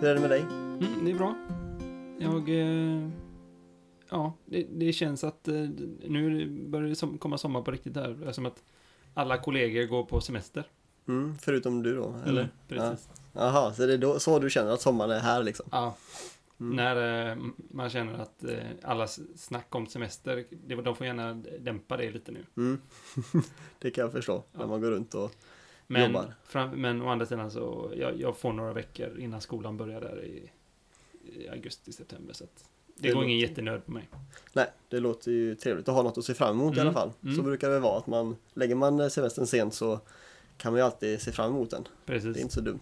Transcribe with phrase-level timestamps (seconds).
[0.00, 0.40] Hur är det med dig?
[0.40, 1.34] Mm, det är bra.
[2.18, 2.48] Jag...
[2.48, 3.08] Eh,
[4.10, 5.54] ja, det, det känns att eh,
[6.08, 8.10] nu börjar det som, komma sommar på riktigt här.
[8.22, 8.62] Eftersom att
[9.14, 10.64] alla kollegor går på semester.
[11.08, 12.40] Mm, förutom du då, eller?
[12.42, 13.08] Mm, precis.
[13.32, 15.66] Jaha, så det är då, så du känner att sommaren är här liksom?
[15.72, 15.96] Ja.
[16.60, 16.76] Mm.
[16.76, 17.36] När eh,
[17.70, 22.32] man känner att eh, alla snack om semester, det, de får gärna dämpa det lite
[22.32, 22.46] nu.
[22.56, 22.80] Mm.
[23.78, 24.66] det kan jag förstå, när Ja.
[24.66, 25.32] man går runt och...
[25.92, 26.34] Men, Jobbar.
[26.44, 30.24] fram, men å andra sidan så, jag, jag får några veckor innan skolan börjar där
[30.24, 30.50] i,
[31.22, 32.32] i augusti, september.
[32.34, 32.64] Så att
[32.96, 34.08] det, Det går ingen jättenöd på mig.
[34.52, 36.92] Nej, det låter ju trevligt att ha något att se fram emot i Mm, alla
[37.00, 37.12] fall.
[37.22, 37.36] mm.
[37.36, 40.00] Så brukar det vara att man, lägger man semestern sent så
[40.56, 41.82] kan man ju alltid se fram emot den.
[41.82, 42.36] Det Precis.
[42.36, 42.80] är inte så dumt.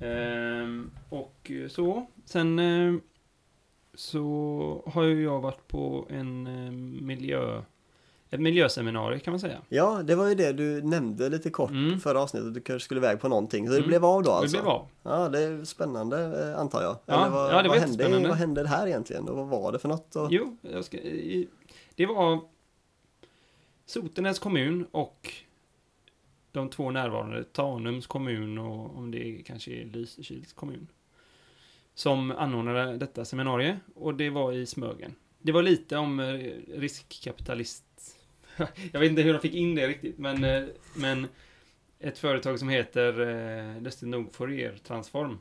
[0.00, 2.06] Ehm, och så.
[2.24, 2.94] Sen eh,
[3.94, 7.62] så har ju jag varit på en eh, miljö...
[8.30, 9.58] Ett miljöseminarium kan man säga.
[9.68, 12.00] Ja, det var ju det du nämnde lite kort Mm.
[12.00, 12.54] förra avsnittet.
[12.54, 13.66] Du kanske skulle iväg på någonting.
[13.66, 13.88] Så det Mm.
[13.88, 14.56] blev av då Det alltså?
[14.56, 14.86] blev av.
[15.02, 16.96] Ja, det är spännande eh, antar jag.
[17.06, 18.28] Ja, vad, ja, det vad, hände, jättespännande.
[18.28, 19.28] vad hände här egentligen?
[19.28, 20.16] Och vad var det för något?
[20.16, 20.28] Och...
[20.30, 20.98] Jo, ska,
[21.94, 22.40] det var
[23.86, 25.32] Sotenäs kommun och
[26.52, 30.86] de två närvarande, Tanums kommun och om det kanske är Lysekils kommun,
[31.94, 35.14] som anordnade detta seminarium och det var i Smögen.
[35.38, 37.84] Det var lite om eh, riskkapitalist...
[38.92, 40.64] jag vet inte hur de fick in det riktigt, men, eh,
[40.96, 41.26] men
[41.98, 43.20] ett företag som heter
[43.76, 45.38] eh, lustigt nog Fourier Transform.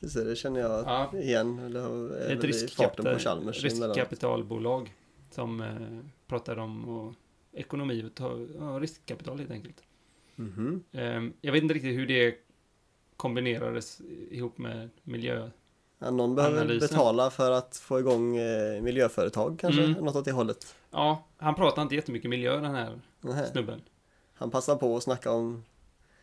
[0.00, 1.12] Just det, det känner jag Ja.
[1.18, 1.58] igen.
[1.58, 4.94] Eller Ett riskkapital, riskkapitalbolag
[5.30, 7.14] som eh, pratar om och
[7.52, 9.82] ekonomi och ta, ja, riskkapital helt enkelt.
[10.36, 10.84] Mhm.
[10.92, 12.34] Ehm, jag vet inte riktigt hur det
[13.16, 15.50] kombinerades ihop med miljö.
[15.98, 16.88] Ja, någon behöver Analysen.
[16.88, 19.84] betala för att få igång eh, miljöföretag kanske?
[19.84, 20.04] Mm.
[20.04, 20.74] Något åt det hållet.
[20.90, 23.46] Ja, han pratar inte jättemycket miljö den här Nähä.
[23.46, 23.80] snubben.
[24.34, 25.64] Han passar på att snacka om...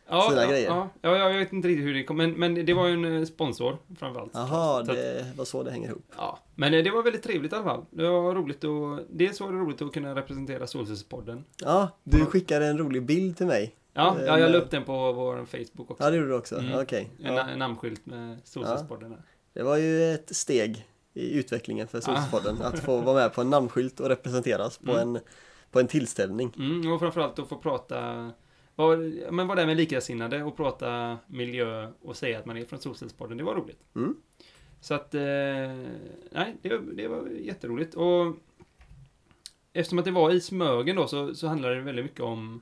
[0.08, 0.66] Ja, Sina ja, grejer.
[0.68, 3.18] Ja, ja, jag vet inte riktigt hur det kom, men, men det var ju en
[3.18, 4.30] eh, sponsor framförallt.
[4.34, 6.04] Jaha, det var så det hänger ihop.
[6.16, 7.84] Ja, men eh, det var väldigt trevligt i alla fall.
[7.90, 11.44] Det var roligt att, dels var det roligt att kunna representera Solcellspodden.
[11.62, 12.24] Ja, du Ja.
[12.26, 13.74] skickade en rolig bild till mig.
[13.92, 16.04] Ja, Eh, ja, jag la med- upp den på vår Facebook också.
[16.04, 16.58] Ja, det gjorde du också?
[16.58, 16.78] Mm.
[16.80, 17.10] Okej.
[17.22, 17.56] En, Ja.
[17.56, 19.20] namnskylt med Solcellspodden där.
[19.56, 23.50] Det var ju ett steg i utvecklingen för Solspodden att få vara med på en
[23.50, 25.00] namnskylt och representeras på, Ah.
[25.02, 25.16] Mm.
[25.16, 25.22] en,
[25.70, 26.52] på en tillställning.
[26.58, 28.30] Mm, och framförallt att få prata,
[28.74, 28.96] var,
[29.32, 33.36] men vara där med likasinnade och prata miljö och säga att man är från Solcellspodden,
[33.36, 33.78] det var roligt.
[33.94, 34.16] Mm.
[34.80, 35.22] Så att, eh,
[36.30, 37.94] nej, det, det var jätteroligt.
[37.94, 38.36] Och
[39.72, 42.60] eftersom att det var i Smögen då så, så handlade det väldigt mycket om,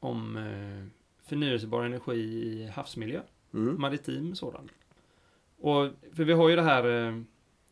[0.00, 0.86] om eh,
[1.28, 3.20] förnyelsebar energi i havsmiljö.
[3.54, 3.80] Mm.
[3.80, 4.68] maritim sådan.
[5.60, 7.20] Och, för vi har ju det här eh,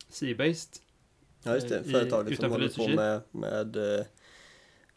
[0.09, 0.79] Sea-Based.
[1.43, 1.79] Ja, just det.
[1.85, 4.05] I- Företaget som utanför håller på med, med eh,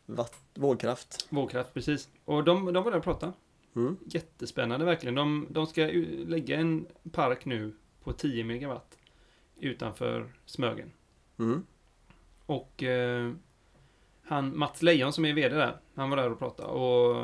[0.06, 1.26] vatt, vågkraft.
[1.30, 2.08] Vågkraft, precis.
[2.24, 3.32] Och de, de var där och pratade.
[3.76, 3.96] Mm.
[4.06, 5.14] Jättespännande verkligen.
[5.14, 5.90] De, de ska
[6.26, 7.72] lägga en park nu
[8.04, 8.98] på 10 megawatt
[9.60, 10.92] utanför Smögen.
[11.38, 11.62] Mm.
[12.46, 13.32] Och eh,
[14.28, 16.68] han, Mats Lejon som är VD där, han var där och pratade.
[16.68, 17.16] Och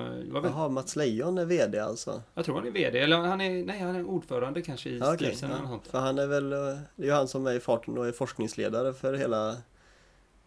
[0.44, 2.22] Jaha, Mats Lejon är VD alltså?
[2.34, 5.14] jag tror han är VD, eller han är, nej han är ordförande kanske i Ja,
[5.14, 5.62] styrelsen eller ja.
[5.62, 5.86] något sånt.
[5.86, 6.58] För han är väl, eh,
[6.96, 9.56] det är ju han som är i farten och är forskningsledare för hela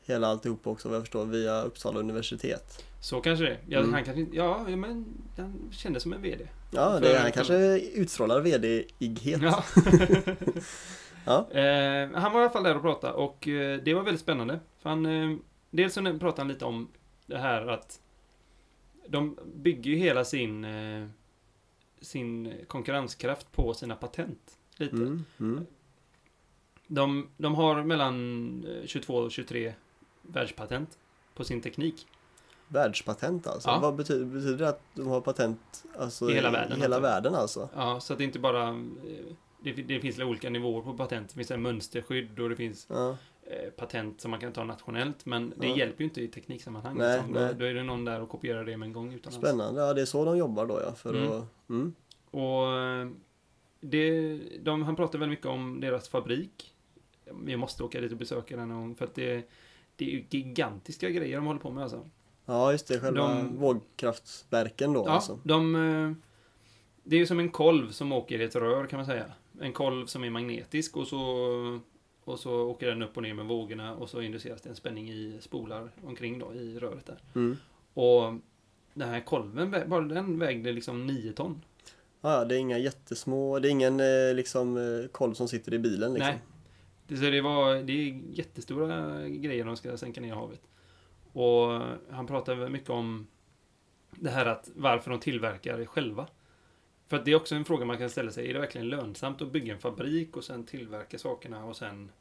[0.08, 2.84] Hela alltihop också vad jag förstår via Uppsala universitet.
[3.02, 3.94] Så kanske det ja, Mm.
[3.94, 5.06] Han kanske ja, men
[5.38, 6.48] han kändes som en VD.
[6.72, 9.42] Ja, det För- är, han kanske utstrålar VD-ighet.
[9.42, 9.64] Ja.
[11.26, 11.48] Ja.
[11.52, 14.60] Eh, han var i alla fall där och pratade och eh, det var väldigt spännande.
[14.82, 15.38] För han, eh,
[15.76, 16.88] dels så pratade han lite om
[17.26, 18.02] det här att
[19.08, 21.08] de bygger ju hela sin, eh,
[22.02, 24.58] sin konkurrenskraft på sina patent.
[24.78, 24.96] Lite.
[24.96, 25.66] Mm, mm.
[26.88, 29.74] De, de har mellan eh, 22 och 23
[30.22, 30.98] världspatent
[31.36, 32.08] på sin teknik.
[32.68, 33.70] Världspatent alltså?
[33.70, 33.80] Ja.
[33.80, 37.10] Vad betyder, betyder det att de har patent alltså, I hela världen, I hela alltså.
[37.10, 37.70] världen alltså?
[37.76, 38.70] Ja, så att det inte bara...
[38.70, 38.74] eh,
[39.60, 41.30] Det, det finns olika nivåer på patent.
[41.30, 43.18] Det finns en mönsterskydd och det finns Ja.
[43.46, 45.26] Eh, patent som man kan ta nationellt.
[45.26, 45.76] Men det Ja.
[45.78, 46.98] hjälper ju inte i tekniksammanhang.
[46.98, 47.34] Nej, liksom.
[47.34, 47.54] nej.
[47.54, 49.48] Då, då är det någon där och kopierar det med en gång utomlands.
[49.48, 50.92] Spännande, ja det är så de jobbar då ja.
[50.96, 51.32] För Mm.
[51.32, 51.94] att, mm.
[52.32, 53.08] Och eh,
[53.80, 56.74] det, de, han pratade väldigt mycket om deras fabrik.
[57.44, 58.96] Vi måste åka dit och besöka den någon gång.
[58.96, 59.50] För att det,
[59.96, 62.10] det är ju gigantiska grejer de håller på med alltså.
[62.46, 65.40] Ja just det, själva De- vågkraftverken då Ja, alltså.
[65.44, 65.76] de...
[65.76, 66.12] eh,
[67.04, 69.26] Det är ju som en kolv som åker i ett rör kan man säga.
[69.62, 71.20] En kolv som är magnetisk och så,
[72.26, 75.10] och så åker den upp och ner med vågorna och så induceras det en spänning
[75.10, 77.18] i spolar omkring då i röret där.
[77.36, 77.58] Mm.
[77.94, 78.34] Och
[78.94, 81.62] den här kolven, bara den vägde liksom 9 ton.
[82.22, 85.80] Ja, det är inga jättesmå, det är ingen eh, liksom eh, kolv som sitter i
[85.80, 86.32] bilen liksom.
[86.32, 86.42] Nej.
[87.08, 90.62] Det, så det, var, det är jättestora grejer de ska sänka ner i havet.
[91.34, 93.28] Och han pratade mycket om
[94.12, 96.28] det här att varför de tillverkar det själva.
[97.08, 98.50] För att det är också en fråga man kan ställa sig.
[98.50, 102.12] Är det verkligen lönsamt att bygga en fabrik och sen tillverka sakerna och sen...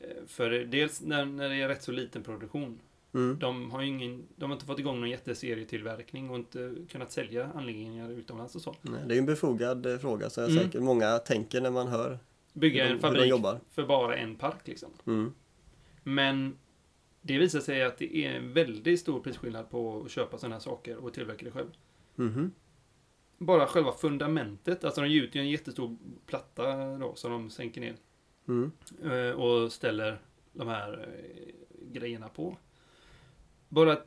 [0.00, 2.80] eh, För dels när, när det är rätt så liten produktion.
[3.14, 3.38] Mm.
[3.38, 7.50] De har ju ingen, de har inte fått igång någon jätteserietillverkning och inte kunnat sälja
[7.54, 8.74] anläggningar utomlands och så.
[8.82, 10.64] Nej, Det är ju en befogad eh, fråga som jag Mm.
[10.64, 12.18] säkert många tänker när man hör
[12.52, 13.32] Bygga en fabrik
[13.70, 14.88] för bara en park liksom.
[15.06, 15.32] Mm.
[16.02, 16.56] Men
[17.22, 20.60] det visar sig att det är en väldigt stor prisskillnad på att köpa sådana här
[20.60, 21.68] saker och tillverka det själv.
[22.14, 22.52] Mhm.
[23.38, 25.96] Bara själva fundamentet, alltså de gjuter ju en jättestor
[26.26, 27.96] platta då som de sänker ner
[28.48, 28.72] Mm.
[29.04, 30.20] eh, och ställer
[30.52, 31.52] de här eh,
[31.92, 32.56] grejerna på.
[33.68, 34.06] Bara att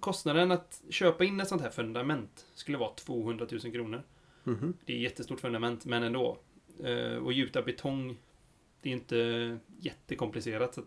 [0.00, 4.02] kostnaden att köpa in ett sånt här fundament skulle vara 200 000 kronor.
[4.44, 4.74] Mhm.
[4.84, 6.38] Det är ett jättestort fundament, men ändå.
[6.84, 8.16] Eh, och gjuta betong,
[8.80, 10.74] det är inte jättekomplicerat.
[10.74, 10.82] Så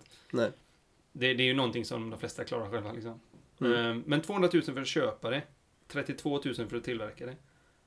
[1.12, 2.92] det, det är ju någonting som de flesta klarar själva.
[2.92, 3.20] Liksom.
[3.62, 4.04] Mm.
[4.06, 5.44] Men 200 000 för att köpa det,
[5.88, 7.36] 32 000 för att tillverka det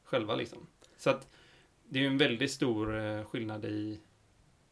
[0.05, 0.35] själva.
[0.35, 0.67] Liksom.
[0.97, 1.29] Så att
[1.89, 4.01] det är ju en väldigt stor eh, skillnad i,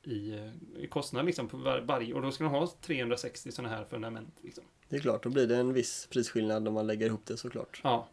[0.02, 2.14] i, eh, i kostnad liksom, på var, varje.
[2.14, 4.38] Och då ska de ha 360 sådana här fundament.
[4.42, 4.64] Liksom.
[4.88, 7.80] Det är klart, då blir det en viss prisskillnad om man lägger ihop det såklart.
[7.84, 8.08] Ja.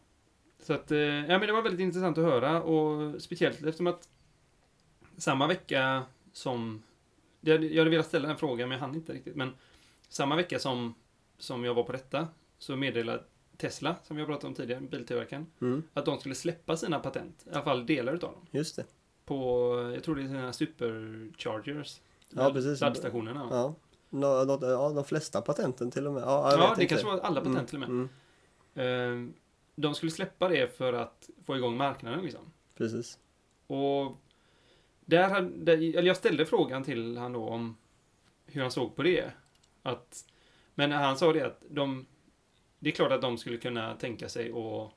[0.59, 4.09] Så att, eh, ja men det var väldigt intressant att höra och speciellt eftersom att
[5.17, 6.03] samma vecka
[6.33, 6.83] som,
[7.41, 9.53] jag, jag hade velat ställa den frågan men jag hann inte riktigt, men
[10.09, 10.95] samma vecka som,
[11.37, 12.27] som jag var på detta
[12.57, 13.23] så meddelade
[13.57, 15.83] Tesla, som jag pratade om tidigare, biltillverkaren, Mm.
[15.93, 18.85] att de skulle släppa sina patent, i alla fall delar utav dem, Just det.
[19.25, 19.35] på,
[19.95, 22.81] jag tror det är sina superchargers, Ja, precis.
[22.81, 23.47] laddstationerna.
[23.51, 23.75] Ja.
[24.09, 26.23] Nå, nå, ja, de flesta patenten till och med.
[26.23, 26.85] Ja, ja det inte.
[26.85, 28.07] kanske var alla patent till och med.
[28.75, 29.27] Mm.
[29.27, 29.33] Eh,
[29.77, 32.41] De skulle släppa det för att få igång marknaden liksom.
[32.77, 33.19] Precis.
[33.67, 34.11] Och
[35.05, 37.77] där, hade- eller jag ställde frågan till han då om
[38.45, 39.31] hur han såg på det.
[39.83, 40.25] Att,
[40.75, 42.05] men han sa det att de,
[42.79, 44.91] det är klart att de skulle kunna tänka sig att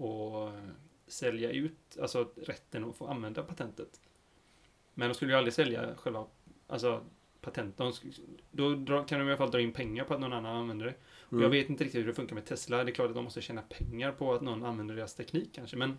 [0.00, 0.50] och
[1.06, 4.00] sälja ut alltså rätten att få använda patentet.
[4.94, 6.26] Men de skulle ju aldrig sälja själva
[6.66, 7.00] alltså,
[7.40, 7.76] patent.
[8.50, 10.86] De, då kan de i alla fall dra in pengar på att någon annan använder
[10.86, 10.94] det.
[11.18, 11.42] Och Mm.
[11.42, 12.84] jag vet inte riktigt hur det funkar med Tesla.
[12.84, 15.76] Det är klart att de måste tjäna pengar på att någon använder deras teknik kanske.
[15.76, 15.98] Men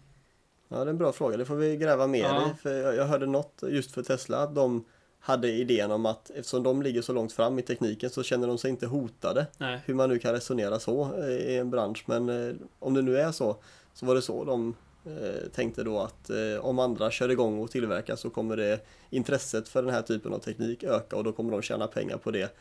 [0.67, 1.37] Ja, det är en bra fråga.
[1.37, 2.51] Det får vi gräva mer Ja.
[2.51, 2.53] i.
[2.61, 4.85] För jag, jag hörde något just för Tesla att de
[5.25, 8.57] hade idén om att eftersom de ligger så långt fram i tekniken så känner de
[8.57, 9.47] sig inte hotade.
[9.57, 9.81] nej.
[9.85, 12.03] Hur man nu kan resonera så eh, i en bransch.
[12.05, 13.57] Men eh, om det nu är så
[13.93, 14.75] så var det så de
[15.05, 16.29] eh, tänkte då att
[16.61, 18.79] om andra kör igång och tillverkar så kommer det
[19.09, 22.31] intresset för den här typen av teknik öka och då kommer de tjäna pengar på
[22.31, 22.55] det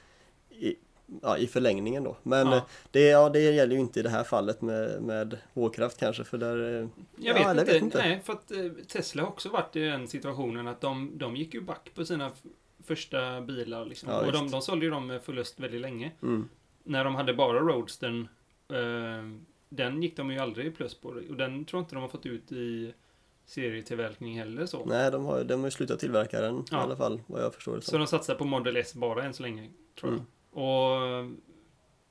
[1.23, 2.17] ja, i förlängningen då.
[2.23, 2.56] Men Ja.
[2.56, 6.25] eh, det, ja, det gäller ju inte i det här fallet med, med vågkraft kanske
[6.25, 7.73] för där eh, Jag Ja, vet, inte.
[7.73, 7.99] vet inte.
[7.99, 11.55] Nej, för att eh, Tesla har också varit i den situationen att de, de gick
[11.55, 12.31] ju back på sina
[12.85, 13.85] första bilar.
[13.85, 14.09] Liksom.
[14.09, 16.12] Och de, de sålde ju dem med förlust väldigt länge.
[16.23, 16.49] mm,
[16.85, 18.29] När de hade bara Roadstern,
[18.69, 21.09] eh, den gick de ju aldrig plus på.
[21.09, 22.95] Och den tror inte de har fått ut i
[23.47, 24.85] serietillverkning heller så.
[24.85, 26.77] Nej, de har, de har ju slutat tillverka den i Ja.
[26.77, 27.99] alla fall vad jag förstår det Så som.
[28.01, 29.71] de satsar på Model S bara än så länge,
[30.01, 30.25] tror jag.
[30.55, 31.31] Och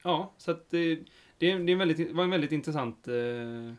[0.04, 1.00] ja, så att det,
[1.38, 3.74] det, är- en väldigt, var en väldigt intressant, eh,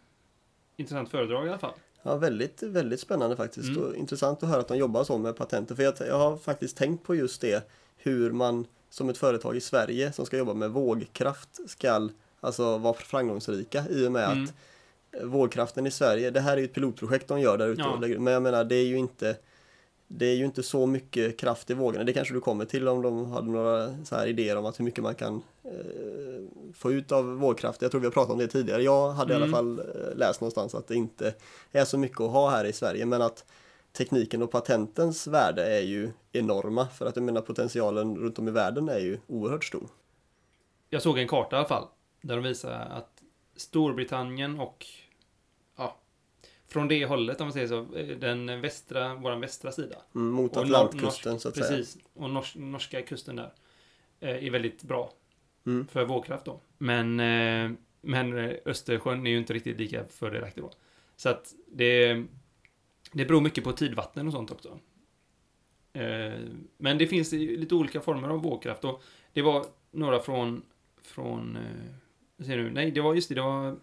[0.76, 1.72] intressant föredrag i alla fall.
[2.02, 3.82] Ja, väldigt, väldigt spännande faktiskt Mm.
[3.82, 5.74] och intressant att höra att de jobbar så med patenter.
[5.74, 9.60] För jag, jag har faktiskt tänkt på just det, hur man som ett företag i
[9.60, 12.08] Sverige som ska jobba med vågkraft ska
[12.40, 14.44] alltså vara framgångsrika i och med Mm.
[14.44, 14.54] att
[15.24, 17.82] vågkraften i Sverige, det här är ju ett pilotprojekt de gör där ute.
[17.82, 17.96] Ja.
[18.18, 19.36] Men jag menar, det är ju inte
[20.08, 22.04] det är ju inte så mycket kraft i vågorna.
[22.04, 24.84] Det kanske du kommer till om de hade några så här idéer om att hur
[24.84, 27.82] mycket man kan eh, få ut av vågkraft.
[27.82, 28.82] Jag tror vi har pratat om det tidigare.
[28.82, 29.42] Jag hade i Mm.
[29.48, 31.34] alla fall eh, läst någonstans att det inte
[31.72, 33.44] är så mycket att ha här i Sverige men att
[33.92, 38.50] tekniken och patentens värde är ju enorma för att jag menar potentialen runt om i
[38.50, 39.88] världen är ju oerhört stor.
[40.90, 41.84] Jag såg en karta i alla fall.
[42.22, 43.10] Där de visar att
[43.56, 44.86] Storbritannien och
[46.74, 49.96] från det hållet om man säger så, eh, den västra, våran västra sida.
[50.14, 51.68] Mm, mot Atlantkusten så att säga.
[51.68, 53.52] Precis, och nors norska kusten där.
[54.20, 55.12] eh, Är väldigt bra
[55.66, 55.86] Mm.
[55.86, 56.60] för vågkraft då.
[56.78, 60.70] Men, eh, men Östersjön är ju inte riktigt lika fördelaktig då.
[61.16, 62.14] Så att det,
[63.12, 64.78] det beror mycket på tidvatten och sånt också.
[66.78, 69.02] Men det finns lite olika former av vågkraft och
[69.32, 70.62] det var några från,
[71.02, 71.58] från,
[72.38, 73.76] säger du, nej det var just det, det var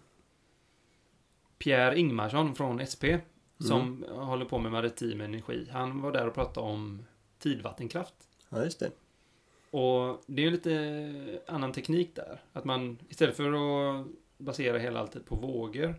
[1.62, 3.04] Pierre Ingmarsson från SP
[3.58, 5.68] som håller på med maritim energi.
[5.70, 7.04] Han var där och pratade om
[7.38, 8.14] tidvattenkraft.
[8.48, 8.90] Ja, just det.
[9.70, 12.40] Och det är ju lite annan teknik där.
[12.52, 14.06] Att man istället för att
[14.38, 15.94] basera hela alltet på vågor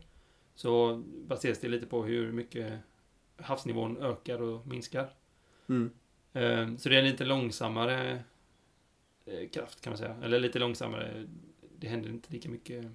[0.55, 2.73] så baseras det lite på hur mycket
[3.37, 5.09] havsnivån ökar och minskar.
[5.69, 5.91] Mm.
[6.33, 8.23] Eh, Så det är en lite långsammare
[9.25, 10.15] eh, kraft kan man säga.
[10.23, 11.27] Eller lite långsammare.
[11.79, 12.85] Det händer inte lika mycket.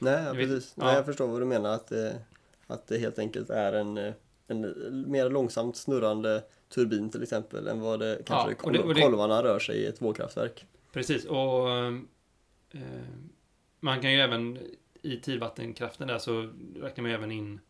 [0.00, 0.72] Nej, ja, precis.
[0.76, 0.84] ja.
[0.84, 1.70] Nej, jag förstår vad du menar.
[1.74, 2.10] Att, eh,
[2.66, 4.12] Att det helt enkelt är en, eh,
[4.46, 8.94] en mer långsamt snurrande turbin till exempel än vad det kanske Ja, och det- och
[8.94, 10.66] det- kolvarna rör sig i ett vågkraftverk.
[10.92, 11.92] Precis, och eh,
[13.80, 14.58] man kan ju även
[15.02, 17.60] i tidvattenkraften där så räknar man även in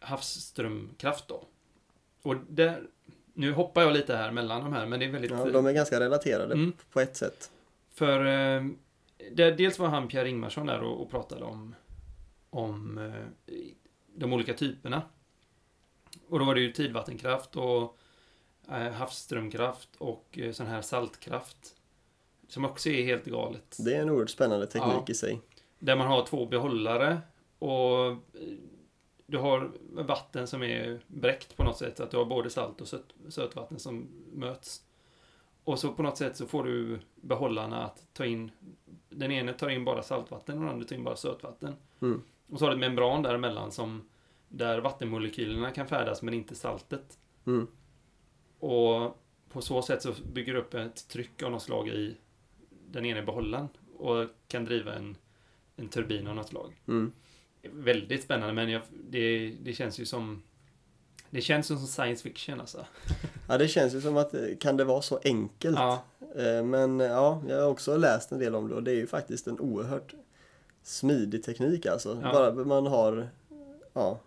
[0.00, 1.44] havsströmkraft då.
[2.22, 2.82] Och där,
[3.34, 5.30] nu hoppar jag lite här mellan de här, men det är väldigt...
[5.30, 6.72] Ja, de är ganska relaterade Mm.
[6.92, 7.50] på ett sätt.
[7.94, 8.64] För eh,
[9.32, 11.74] det, dels var han Pierre Ingmarsson där och, och pratade om,
[12.50, 13.54] om eh,
[14.14, 15.02] de olika typerna.
[16.28, 17.98] Och då var det ju tidvattenkraft och
[18.68, 21.76] eh, havsströmkraft och eh, sån här saltkraft.
[22.48, 23.76] Som också är helt galet.
[23.78, 25.04] Det är en oerhört spännande teknik Ja.
[25.08, 25.40] i sig.
[25.78, 27.20] Där man har två behållare
[27.58, 28.16] och
[29.26, 32.00] du har vatten som är bräckt på något sätt.
[32.00, 34.82] Att du har både salt och söt, sötvatten som möts.
[35.70, 38.50] Och så på något sätt så får du behållarna att ta in
[39.08, 41.74] Den ene tar in bara saltvatten och den andra tar in bara sötvatten.
[42.00, 42.22] Mm.
[42.48, 44.08] Och så har du ett membran däremellan som
[44.48, 47.18] där vattenmolekylerna kan färdas men inte saltet.
[47.46, 47.66] Mm.
[48.58, 52.16] Och på så sätt så bygger du upp ett tryck av något slag i
[52.86, 55.16] den ena behållaren och kan driva en,
[55.76, 56.80] en turbin av något slag.
[56.88, 57.12] Mm.
[57.62, 60.42] Väldigt spännande men jag, det, det känns ju som
[61.30, 62.86] det känns som science fiction alltså.
[63.48, 65.76] Ja, det känns ju som att eh, kan det vara så enkelt?
[65.78, 66.02] Ja,
[66.36, 68.94] Eh, Men eh, ja, jag har också läst en del om det och det är
[68.96, 70.14] ju faktiskt en oerhört
[70.82, 72.20] smidig teknik alltså.
[72.22, 72.32] Ja.
[72.32, 73.28] Bara man har
[73.92, 74.18] ja,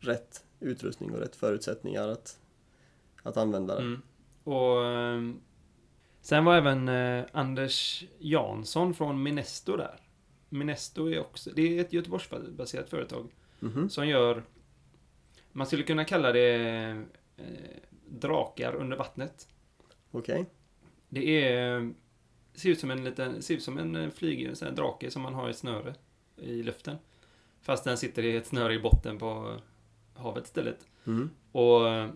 [0.00, 2.38] rätt utrustning och rätt förutsättningar att,
[3.22, 3.80] att använda det.
[3.80, 4.02] mm.
[4.44, 5.40] Och ehm,
[6.20, 6.88] sen var även
[7.32, 10.00] Anders Jansson från Minesto där.
[10.48, 13.28] Minesto är också, det är ett Göteborgsbaserat företag
[13.60, 13.90] Mhm.
[13.90, 14.42] som gör
[15.56, 16.54] man skulle kunna kalla det
[17.36, 17.44] eh,
[18.08, 19.48] drakar under vattnet.
[20.10, 20.46] Okej.
[21.08, 21.92] Det är
[22.54, 25.10] ser ut som en liten, ser ut som en eh, flyg, en sån här drake
[25.10, 25.94] som man har i ett snöre
[26.36, 26.96] i luften.
[27.60, 29.60] Fast den sitter i ett snöre i botten på
[30.14, 30.86] havet istället.
[31.06, 31.30] Mm.
[31.52, 32.10] Och eh,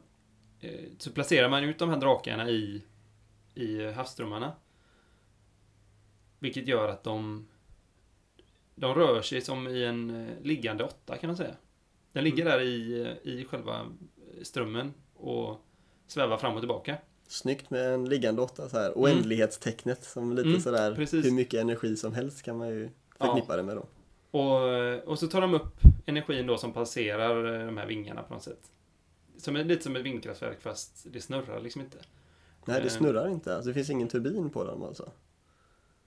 [0.99, 2.83] så placerar man ut de här drakarna i,
[3.55, 4.53] i havsströmmarna.
[6.39, 7.47] Vilket gör att de
[8.75, 11.55] de rör sig som i en eh, liggande åtta kan man säga.
[12.13, 13.87] Den ligger där i, i själva
[14.43, 15.61] strömmen och
[16.07, 16.97] svävar fram och tillbaka.
[17.27, 18.93] Snyggt med en liggande åtta så här.
[18.95, 21.25] Oändlighetstecknet som lite Mm, sådär precis.
[21.27, 23.87] hur mycket energi som helst kan man ju förknippa det med då.
[24.39, 28.35] Och, och så tar de upp energin då som passerar eh, de här vingarna på
[28.35, 28.71] något sätt.
[29.37, 31.99] Som är lite som ett vindkraftverk fast det snurrar liksom inte.
[32.65, 32.93] Nej, det Eh.
[32.93, 33.55] snurrar inte.
[33.55, 35.13] Alltså, det finns ingen turbin på dem alltså.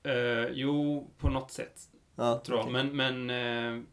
[0.04, 2.68] Eh, jo, på något sätt Ja, tror jag.
[2.68, 2.84] okej.
[2.94, 3.84] Men, men eh,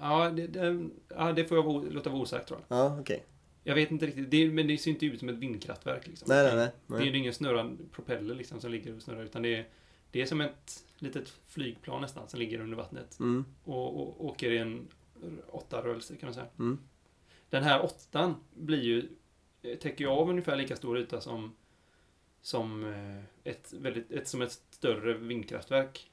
[0.00, 2.78] ja, det, det, ja, det får jag låta vara osagt tror jag.
[2.78, 3.24] Ja, okej.
[3.66, 6.06] Jag vet inte riktigt, det, men det ser inte ut som ett vindkraftverk.
[6.06, 6.26] Liksom.
[6.28, 6.70] Nej, nej, nej.
[6.86, 7.08] Det är nej.
[7.08, 9.68] ju ingen snurrande propeller liksom, som ligger och snurrar, utan det är,
[10.10, 14.50] det är som ett litet flygplan nästan som ligger under vattnet Mm, och, och åker
[14.50, 14.88] i en
[15.48, 16.46] åtta rörelse kan man säga.
[16.58, 16.78] mm.
[17.50, 19.08] Den här åttan blir ju,
[19.62, 21.54] eh, täcker ju av ungefär lika stor yta som,
[22.42, 26.10] som, eh, ett, väldigt, ett, som ett större vindkraftverk.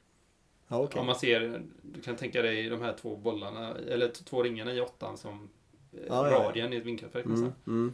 [0.71, 0.99] Ja, okej.
[0.99, 4.81] Om man ser, du kan tänka dig de här två bollarna, eller två ringarna i
[4.81, 5.49] åttan som
[5.93, 6.43] eh, Ja, ja, ja.
[6.49, 7.93] radien i ett vindkraftverk Mm, mm.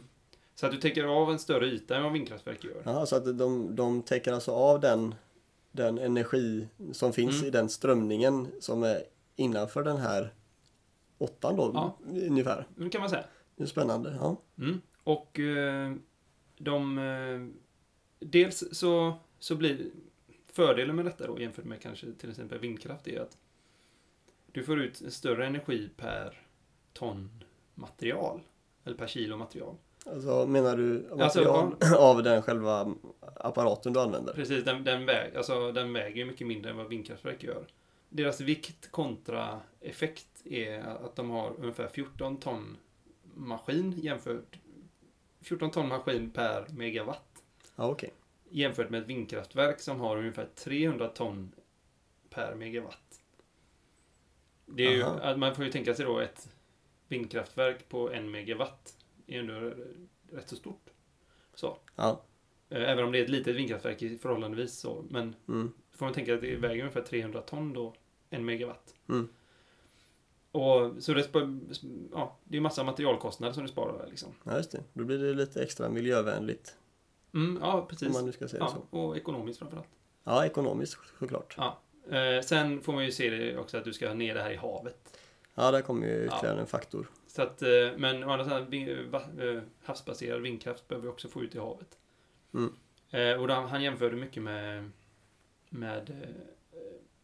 [0.54, 2.82] Så att du täcker av en större yta än vad vindkraftverk gör.
[2.84, 5.14] Jaha, så att de, de täcker alltså av den,
[5.72, 7.46] den energi som finns Mm.
[7.46, 9.02] i den strömningen som är
[9.36, 10.32] innanför den här
[11.18, 11.98] åttan då, Ja.
[12.28, 12.66] ungefär.
[12.76, 13.24] Det kan man säga.
[13.56, 14.16] Det är spännande.
[14.20, 14.36] Ja.
[14.58, 14.80] Mm.
[15.04, 15.92] Och eh,
[16.58, 16.98] de...
[16.98, 17.64] Eh,
[18.20, 19.78] dels så, så blir
[20.58, 23.38] fördelen med detta då jämfört med kanske till exempel vindkraft är att
[24.52, 26.40] du får ut större energi per
[26.92, 28.40] ton material.
[28.84, 29.74] Eller per kilo material.
[30.06, 32.94] Alltså menar du Alltså, material av den själva
[33.36, 34.32] apparaten du använder?
[34.32, 37.66] Precis, den, den, väg, alltså, den väger ju mycket mindre än vad vindkraftverk gör.
[38.08, 42.76] Deras vikt kontra effekt är att de har ungefär 14 ton
[43.34, 44.58] maskin jämfört
[45.40, 47.42] 14 ton maskin per megawatt
[47.76, 48.12] Ja, okej.
[48.50, 51.52] Jämfört med ett vindkraftverk som har ungefär 300 ton
[52.30, 53.20] per megawatt.
[54.66, 54.90] Det är
[55.30, 56.48] ju, man får ju tänka sig då ett
[57.08, 59.72] vindkraftverk på en megawatt är ändå
[60.32, 60.90] rätt så stort.
[61.54, 61.76] Så.
[61.96, 62.22] Ja.
[62.70, 65.04] Eh, Även om det är ett litet vindkraftverk i förhållandevis så.
[65.10, 65.72] Men Mm.
[65.92, 67.94] får man tänka att det väger ungefär 300 ton då,
[68.30, 68.94] en megawatt.
[69.08, 69.28] Mm.
[70.52, 71.28] Och så det,
[72.12, 74.32] ja, det är massa materialkostnader som du sparar liksom.
[74.44, 74.82] ja, just det.
[74.92, 76.76] Då blir det lite extra miljövänligt.
[77.34, 78.12] Mm, ja, Om precis.
[78.12, 78.98] man nu ska säga Ja, så.
[78.98, 79.88] och ekonomiskt framförallt.
[80.24, 81.54] Ja, ekonomiskt såklart.
[81.56, 81.78] Ja.
[82.10, 84.50] Eh, sen får man ju se det också att du ska ha ner det här
[84.50, 85.18] i havet.
[85.54, 87.10] Ja, där kommer ju ytterligare en faktor.
[87.26, 88.72] Så att, eh, men å andra sidan,
[89.40, 91.98] eh, havsbaserad vindkraft behöver vi också få ut i havet.
[92.54, 92.74] Mm.
[93.10, 94.90] Eh, och då, han jämförde mycket med,
[95.68, 96.28] med eh,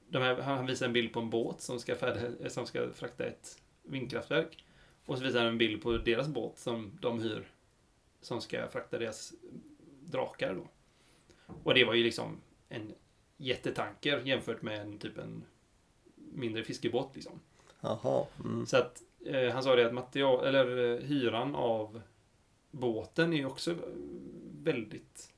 [0.08, 2.18] de här, han visar en bild på en båt som ska, färd,
[2.48, 4.64] som ska frakta ett vindkraftverk.
[5.06, 7.48] Och så visar han en bild på deras båt som de hyr.
[8.20, 9.32] Som ska frakta deras
[10.10, 10.68] drakar då.
[11.62, 12.94] Och det var ju liksom en
[13.36, 15.44] jättetanker jämfört med en typ en
[16.14, 17.40] mindre fiskebåt liksom.
[18.44, 18.66] Mm.
[18.66, 22.02] Så att eh, han sa det att material, eller eh, hyran av
[22.70, 23.74] båten är ju också
[24.62, 25.32] väldigt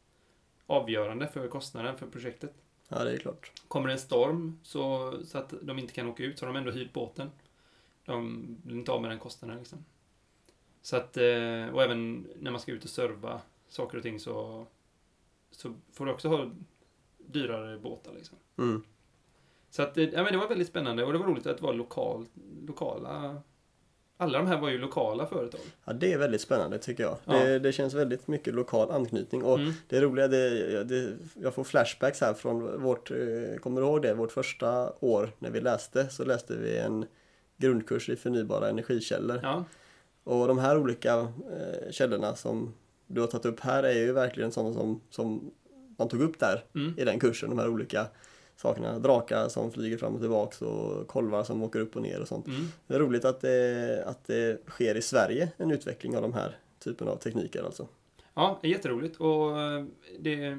[0.67, 2.55] avgörande för kostnaden för projektet.
[2.89, 3.53] Ja, det är klart.
[3.69, 6.59] Kommer det en storm så, så att de inte kan åka ut så har de
[6.59, 7.31] ändå hyrt båten.
[8.05, 9.85] De blir inte av med den kostnaden liksom.
[10.83, 14.67] Så att, eh, och även när man ska ut och serva saker och ting så,
[15.51, 16.51] så får du också ha
[17.19, 18.39] dyrare båtar liksom.
[18.59, 18.83] Mm.
[19.71, 21.75] Så att, ja, men det var väldigt spännande och det var roligt att det var
[21.75, 22.27] lokal,
[22.67, 23.43] lokala
[24.19, 25.61] alla de här var ju lokala företag.
[25.85, 27.19] Ja, det är väldigt spännande tycker jag.
[27.25, 27.33] Ja.
[27.33, 29.43] Det, det känns väldigt mycket lokal anknytning.
[29.45, 29.73] Och Mm.
[29.89, 34.15] det roliga, det, det, jag får flashbacks här från vårt, eh, kommer du ihåg det,
[34.15, 37.07] vårt första år när vi läste så läste vi en
[37.57, 39.41] grundkurs i förnybara energikällor.
[39.43, 39.65] Ja,
[40.25, 42.75] Och de här olika eh, källorna som
[43.07, 45.51] du har tagit upp här är ju verkligen sådana som, som
[45.97, 46.95] man tog upp där mm.
[46.99, 47.51] i den kursen.
[47.51, 48.07] De här olika
[48.57, 48.99] sakerna.
[48.99, 52.47] Drakar som flyger fram och tillbaks och kolvar som åker upp och ner och sånt.
[52.47, 52.67] Mm.
[52.87, 56.57] Det är roligt att det, att det sker i Sverige en utveckling av de här
[56.79, 57.89] typen av tekniker alltså.
[58.35, 59.17] Ja, det är jätteroligt.
[59.17, 59.85] Och eh,
[60.19, 60.59] det,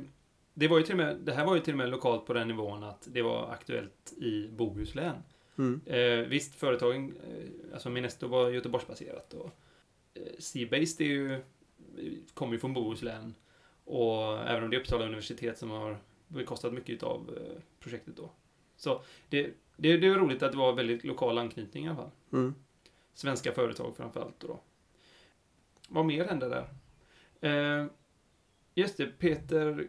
[0.53, 2.33] det, var ju till och med, det här var ju till och med lokalt på
[2.33, 5.15] den nivån att det var aktuellt i Bohuslän.
[5.57, 5.81] Mm.
[5.85, 9.49] Eh, visst, företagen, eh, alltså Minesto var Göteborgsbaserat och
[10.13, 11.41] eh, Seabased är ju,
[12.33, 13.35] kommer ju från Bohuslän.
[13.85, 18.31] Och även om det är Uppsala universitet som har bekostat mycket av eh, projektet då.
[18.77, 19.43] Så det,
[19.77, 22.11] det, det är roligt att det var väldigt lokal anknytning i alla fall.
[22.33, 22.55] Mm.
[23.13, 24.59] Svenska företag framförallt då.
[25.89, 26.67] Vad mer hände där?
[27.41, 27.85] Eh,
[28.75, 29.87] just det, Peter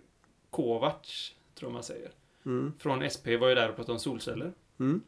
[0.50, 2.10] Kovacs, tror man säger.
[2.46, 2.72] Mm.
[2.78, 4.52] Från SP var ju där och pratade om solceller.
[4.78, 5.02] Mm.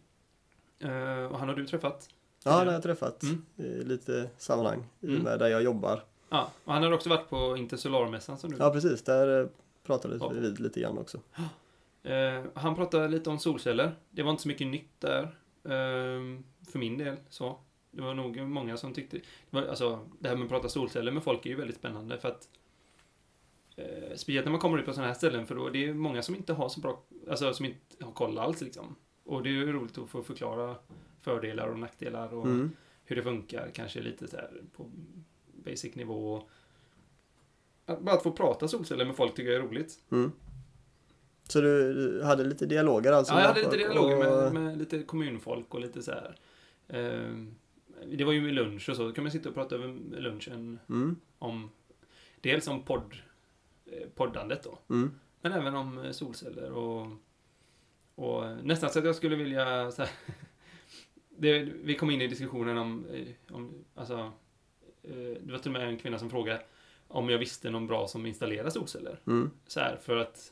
[0.79, 2.09] Eh, och han har du träffat.
[2.45, 3.45] Ja, det har jag träffat Mm.
[3.57, 5.23] i lite sammanhang i Mm.
[5.23, 6.05] med där jag jobbar.
[6.31, 9.03] Ja, och han har också varit på Intersolarmässan som du Ja, precis.
[9.03, 9.49] Där eh,
[9.83, 10.29] pratade Ja.
[10.29, 11.21] vi vid lite grann också.
[12.03, 13.93] Eh, han pratade lite om solceller.
[14.11, 15.23] Det var inte så mycket nytt där.
[15.65, 16.41] Eh,
[16.71, 17.17] för min del.
[17.29, 17.59] Så.
[17.91, 19.17] Det var nog många som tyckte...
[19.17, 22.19] Det, var, alltså, det här med att prata solceller med folk är ju väldigt spännande
[22.19, 22.49] för att
[23.77, 26.23] eh, Speciellt när man kommer ut på sådana här ställen för då det är många
[26.23, 27.03] som inte har så bra...
[27.31, 28.97] Alltså som inte har koll alls liksom.
[29.25, 30.75] Och det är ju roligt att få förklara
[31.21, 32.71] fördelar och nackdelar och Mm.
[33.05, 33.71] hur det funkar.
[33.75, 34.91] Kanske lite så här på
[35.65, 36.43] basic nivå.
[37.87, 39.99] Att bara att få prata solceller med folk tycker jag är roligt.
[40.11, 40.33] Mm.
[41.49, 43.35] Så du, du hade lite dialoger alltså?
[43.35, 46.37] Ja, jag med hade lite dialoger med, och- med lite kommunfolk och lite så här.
[46.89, 47.55] Ehm,
[48.07, 50.79] det var ju med lunch och så, då kan man sitta och prata över lunchen
[50.89, 51.17] Mm.
[51.39, 51.71] om
[52.41, 53.17] dels om podd,
[53.87, 55.11] eh, poddandet då, Mm.
[55.41, 57.07] men även om eh, solceller och,
[58.15, 60.11] och nästan så att jag skulle vilja så här,
[61.37, 64.33] det, Vi kom in i diskussionen om, eh, om alltså,
[65.03, 66.63] det var till och med en kvinna som frågade
[67.09, 69.51] om jag visste någon bra som installerar solceller Mm.
[69.67, 70.51] så här, för att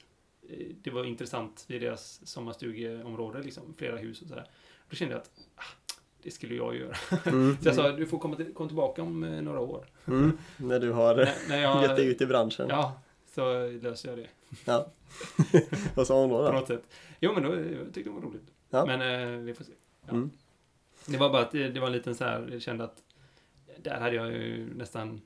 [0.49, 4.51] eh, det var intressant vid deras sommarstugeområde, liksom, flera hus och sådär.
[4.91, 6.97] Då kände jag att ah, det skulle jag göra.
[7.25, 7.57] Mm.
[7.63, 9.87] Så jag sa, du får komma, till, komma tillbaka om eh, några år.
[10.07, 10.39] Mm.
[10.57, 12.67] När du har När, när jag, gett dig ut i branschen.
[12.69, 13.01] Ja,
[13.35, 14.29] så löser jag det
[14.65, 14.87] Ja.
[15.95, 16.47] Vad sa hon då?
[16.47, 16.83] på något sätt.
[17.21, 18.51] Jo, men då jag tyckte det var roligt.
[18.71, 18.87] Ja.
[18.87, 19.01] Men
[19.33, 19.73] eh, vi får se.
[20.07, 20.13] Ja.
[20.13, 20.31] Mm.
[21.07, 23.03] Det var bara att det, det var en liten så här, jag kände att
[23.83, 25.21] där hade jag ju nästan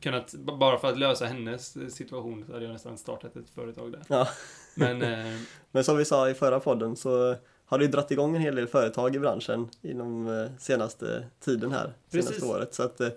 [0.00, 4.02] kunnat, bara för att lösa hennes situation så hade jag nästan startat ett företag där.
[4.08, 4.28] Ja.
[4.74, 5.40] Men eh,
[5.70, 8.54] Men som vi sa i förra podden så har det ju dratt igång en hel
[8.54, 12.50] del företag i branschen inom eh, senaste tiden här, senaste Precis.
[12.50, 12.74] året.
[12.74, 13.08] Så att eh,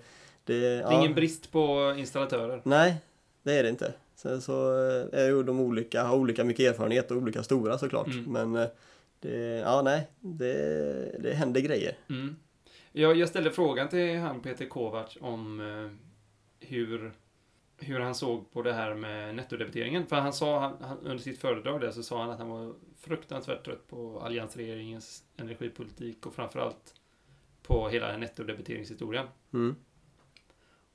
[0.43, 2.61] det, är ja, ingen brist på installatörer.
[2.63, 2.95] Nej,
[3.43, 3.93] det är det inte.
[4.15, 8.07] Sen så eh, är ju de olika, har olika mycket erfarenhet och olika stora såklart.
[8.07, 8.51] Mm.
[8.51, 8.67] Men
[9.19, 11.97] det, ja nej, det, det händer grejer.
[12.09, 12.35] Mm.
[12.91, 15.89] Jag, jag ställde frågan till han Peter Kovacs om eh,
[16.67, 17.11] hur,
[17.77, 20.07] hur han såg på det här med nettodebiteringen.
[20.07, 22.75] För han sa, han, han, under sitt föredrag där så sa han att han var
[22.99, 26.95] fruktansvärt trött på alliansregeringens energipolitik och framförallt
[27.61, 29.27] på hela nettodebteringshistorien.
[29.53, 29.75] Mm.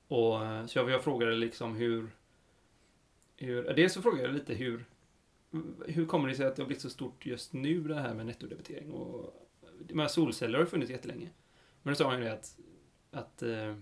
[0.07, 2.09] Och, eh, så jag, jag frågade liksom hur,
[3.35, 3.73] hur...
[3.73, 4.85] Dels så frågade jag lite hur...
[5.85, 8.25] Hur kommer det sig att det har blivit så stort just nu det här med
[8.25, 8.91] nettodebitering?
[8.91, 9.47] Och,
[9.79, 11.29] de här solceller har ju funnits jättelänge.
[11.83, 12.57] Men då sa han ju det att,
[13.11, 13.75] att eh,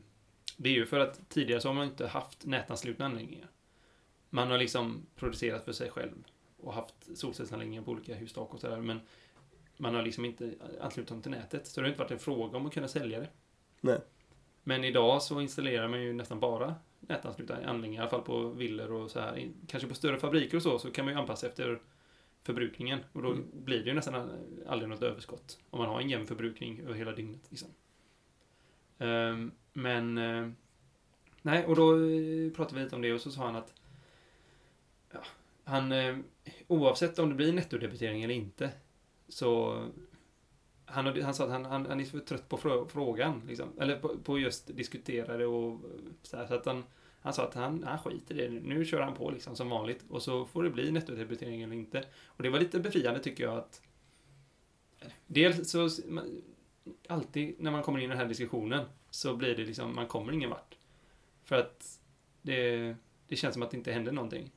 [0.57, 3.47] det är ju för att tidigare så har man inte haft nätanslutna anläggningar.
[4.29, 6.23] Man har liksom producerat för sig själv
[6.57, 8.81] och haft solcellsanläggningar på olika hustak och sådär.
[8.81, 9.01] Men
[9.77, 11.67] man har liksom inte anslutit dem till nätet.
[11.67, 13.29] Så det har inte varit en fråga om att kunna sälja det.
[13.81, 13.99] Nej.
[14.63, 18.91] Men idag så installerar man ju nästan bara nätanslutna anläggningar, i alla fall på villor
[18.91, 19.49] och så här.
[19.67, 21.81] Kanske på större fabriker och så, så kan man ju anpassa efter
[22.43, 22.99] förbrukningen.
[23.13, 23.45] Och då Mm.
[23.53, 24.31] blir det ju nästan
[24.67, 25.59] aldrig något överskott.
[25.69, 27.41] Om man har en jämn förbrukning över hela dygnet.
[27.49, 27.69] Liksom.
[28.97, 30.17] Ehm, men...
[30.17, 30.55] Ehm,
[31.41, 33.73] nej, och då eh, pratade vi lite om det och så sa han att...
[35.11, 35.23] Ja,
[35.63, 35.91] han...
[35.91, 36.17] Eh,
[36.67, 38.71] oavsett om det blir nettodebitering eller inte.
[39.27, 39.83] Så...
[40.85, 43.41] Han, han sa att han, han, han är för trött på frågan.
[43.47, 43.69] Liksom.
[43.79, 45.79] Eller på, på just diskutera det och eh,
[46.21, 46.47] så här.
[46.47, 46.83] Så att han...
[47.21, 48.59] Han sa att han, han skiter i det.
[48.59, 50.05] Nu kör han på liksom som vanligt.
[50.09, 52.03] Och så får det bli nettodebitering eller inte.
[52.25, 53.81] Och det var lite befriande tycker jag att...
[55.27, 55.89] Dels så...
[57.07, 60.33] Alltid när man kommer in i den här diskussionen så blir det liksom, man kommer
[60.33, 60.77] ingen vart.
[61.43, 61.99] För att
[62.41, 62.95] det,
[63.27, 64.51] det känns som att det inte händer någonting.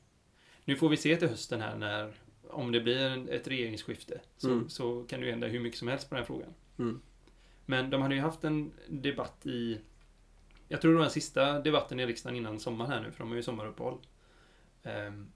[0.65, 2.13] Nu får vi se till hösten här när,
[2.49, 4.69] om det blir ett regeringsskifte, så, Mm.
[4.69, 6.53] så kan det ju hända hur mycket som helst på den här frågan.
[6.79, 7.01] Mm.
[7.65, 9.79] Men de hade ju haft en debatt i,
[10.67, 13.29] jag tror det var den sista debatten i riksdagen innan sommaren här nu, för de
[13.29, 13.97] har ju sommaruppehåll.
[14.83, 15.31] Ehm,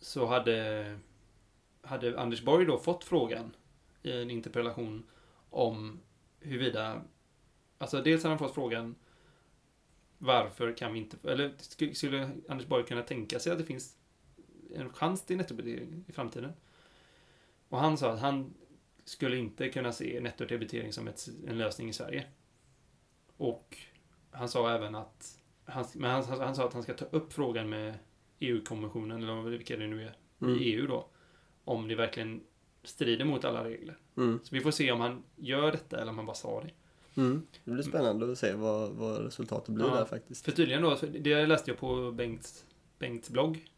[0.00, 0.98] så hade,
[1.82, 3.56] hade Anders Borg då fått frågan
[4.02, 5.02] i en interpellation
[5.50, 6.00] om
[6.40, 7.02] huruvida,
[7.78, 8.94] alltså dels hade han fått frågan
[10.18, 13.96] varför kan vi inte, eller sk- skulle Anders Borg kunna tänka sig att det finns
[14.74, 16.52] en chans till nettodebitering i framtiden?
[17.68, 18.54] Och han sa att han
[19.04, 22.26] skulle inte kunna se nettodebitering som ett, en lösning i Sverige.
[23.36, 23.76] Och
[24.30, 27.68] han sa även att han, men han, han sa att han ska ta upp frågan
[27.68, 27.94] med
[28.38, 30.54] EU-kommissionen, eller vilka det nu är, Mm.
[30.58, 31.08] i EU då.
[31.64, 32.40] Om det verkligen
[32.82, 33.98] strider mot alla regler.
[34.16, 34.40] Mm.
[34.42, 36.70] Så vi får se om han gör detta eller om han bara sa det.
[37.20, 37.46] Mm.
[37.64, 39.94] Det blir spännande att se vad, vad resultatet blir Ja.
[39.94, 40.44] där faktiskt.
[40.44, 42.66] För tydligen då, det läste jag på Bengt,
[42.98, 43.70] Bengts blogg,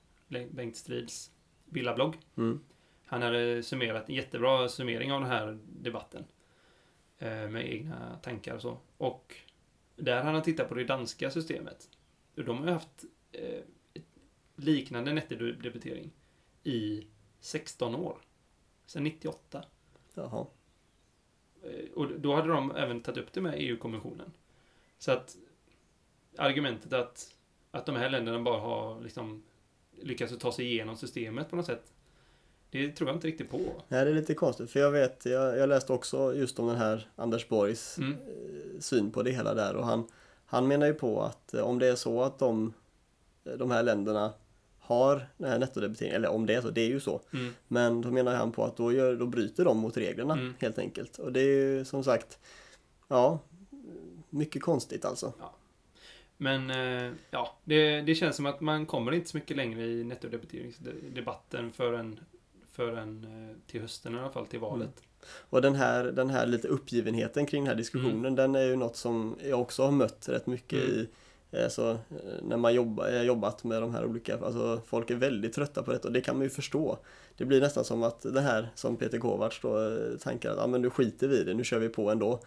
[0.51, 1.31] Bengt Strids
[1.65, 2.19] villablogg.
[2.37, 2.61] Mm.
[3.07, 6.25] Han hade summerat en jättebra summering av den här debatten.
[7.19, 8.79] Eh, med egna tankar och så.
[8.97, 9.37] Och
[9.97, 11.89] där hade han tittat på det danska systemet.
[12.35, 13.61] De har ju haft eh,
[14.57, 16.11] liknande nettodebitering
[16.65, 17.07] i
[17.41, 18.19] 16 år.
[18.93, 19.65] Sedan 98.
[20.15, 20.47] Jaha.
[21.63, 24.33] Eh, Och då hade de även tagit upp det med EU-kommissionen.
[24.99, 25.37] Så att
[26.37, 27.35] argumentet att,
[27.71, 29.43] att de här länderna bara har liksom
[30.01, 31.93] lyckats ta sig igenom systemet på något sätt.
[32.71, 33.59] Det tror jag inte riktigt på.
[33.89, 34.71] Nej, det är lite konstigt.
[34.71, 38.13] För jag vet, jag, jag läste också just om den här Anders Borgs Mm.
[38.13, 39.77] eh, syn på det hela där.
[39.77, 40.09] Och han,
[40.47, 42.73] han menar ju på att eh, om det är så att de,
[43.59, 44.33] de här länderna
[44.85, 47.21] har den här nettodebiteringen, eller om det är så, det är ju så.
[47.33, 47.55] Mm.
[47.69, 50.55] Men då menar han på att då, gör, då bryter de mot reglerna Mm.
[50.59, 51.19] helt enkelt.
[51.19, 51.45] Och det är
[51.79, 52.39] ju som sagt,
[53.09, 53.39] ja,
[54.31, 55.33] mycket konstigt alltså.
[56.37, 60.05] Men eh, ja, det, det känns som att man kommer inte så mycket längre i
[60.05, 62.21] nettodebteringsdebatten förrän,
[62.73, 65.03] förrän eh, till hösten i alla fall, till valet.
[65.27, 68.97] Och den här, den här lite uppgivenheten kring den här diskussionen, den är ju något
[68.97, 70.91] som jag också har mött rätt mycket Mm.
[70.95, 71.09] i
[71.53, 75.53] Alltså, eh, när man jobba, eh, jobbat med de här olika, alltså folk är väldigt
[75.53, 76.99] trötta på detta och det kan man ju förstå.
[77.37, 80.67] Det blir nästan som att det här som Peter Kovacs då eh, tankar att, ja
[80.67, 82.33] men nu skiter vi i det, nu kör vi på ändå.
[82.33, 82.39] Eh,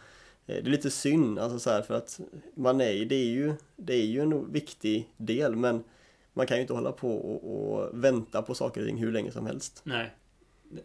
[0.46, 2.20] Det är lite synd, alltså så här för att
[2.56, 5.84] man är, det är ju, det är ju en viktig del men
[6.34, 9.32] man kan ju inte hålla på och, och vänta på saker och ting hur länge
[9.32, 9.82] som helst.
[9.84, 10.16] Nej.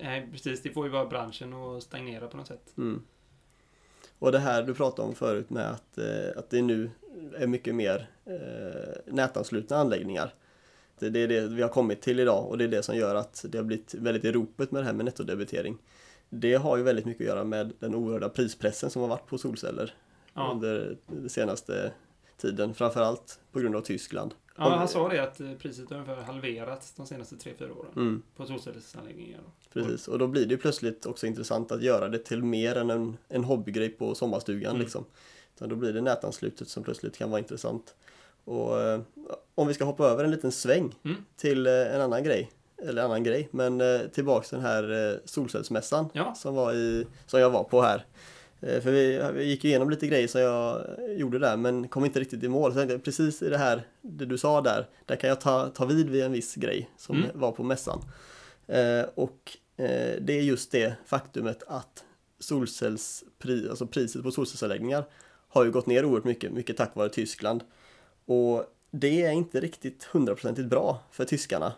[0.01, 0.63] Nej, precis.
[0.63, 2.73] Det får ju vara branschen att stagnera på något sätt.
[2.79, 3.03] Mm.
[4.21, 6.91] Och det här du pratade om förut med att, eh, att det nu
[7.37, 10.35] är mycket mer eh, nätanslutna anläggningar.
[10.99, 13.15] Det, det är det vi har kommit till idag och det är det som gör
[13.15, 15.79] att det har blivit väldigt i ropet med det här med nettodebitering.
[16.29, 19.39] Det har ju väldigt mycket att göra med den oerhörda prispressen som har varit på
[19.39, 19.95] solceller
[20.35, 21.93] Ja, under den senaste
[22.41, 24.35] tiden, framförallt på grund av Tyskland.
[24.57, 27.93] ja han sa det att eh, priset har ungefär halverats de senaste 3-4 åren.
[27.97, 28.23] Mm.
[28.37, 29.41] På solcellsanläggningar.
[29.73, 33.17] Precis, och då blir det plötsligt också intressant att göra det till mer än en,
[33.29, 34.81] en hobbygrej på sommarstugan Mm.
[34.83, 35.05] liksom.
[35.57, 37.95] Utan då blir det nätanslutet som plötsligt kan vara intressant.
[38.45, 39.01] Och eh,
[39.55, 41.17] om vi ska hoppa över en liten sväng Mm.
[41.37, 42.51] till eh, en annan grej,
[42.83, 46.35] eller annan grej, men tillbaks till den här solcellsmässan Ja.
[46.35, 48.05] som, var i, som jag var på här.
[48.61, 52.21] Eh, för vi, vi gick igenom lite grejer som jag gjorde där men kom inte
[52.21, 52.75] riktigt i mål.
[52.75, 56.11] Så precis i det här, det du sa där, där kan jag ta, ta vid
[56.11, 57.31] vid en viss grej som Mm.
[57.35, 58.01] var på mässan.
[58.67, 62.05] Eh, och eh, det är just det faktumet att
[62.39, 65.05] solcellspri, alltså priset på solcellsanläggningar
[65.49, 67.63] har ju gått ner oerhört mycket, mycket tack vare Tyskland.
[68.27, 71.73] Och det är inte riktigt hundraprocentigt bra för tyskarna,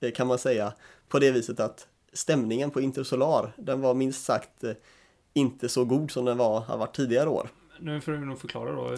[0.00, 0.72] eh, kan man säga,
[1.08, 4.72] på det viset att stämningen på Intersolar, den var minst sagt eh,
[5.38, 7.48] inte så god som den var, har varit tidigare år.
[7.80, 8.96] Nu får du nog förklara då.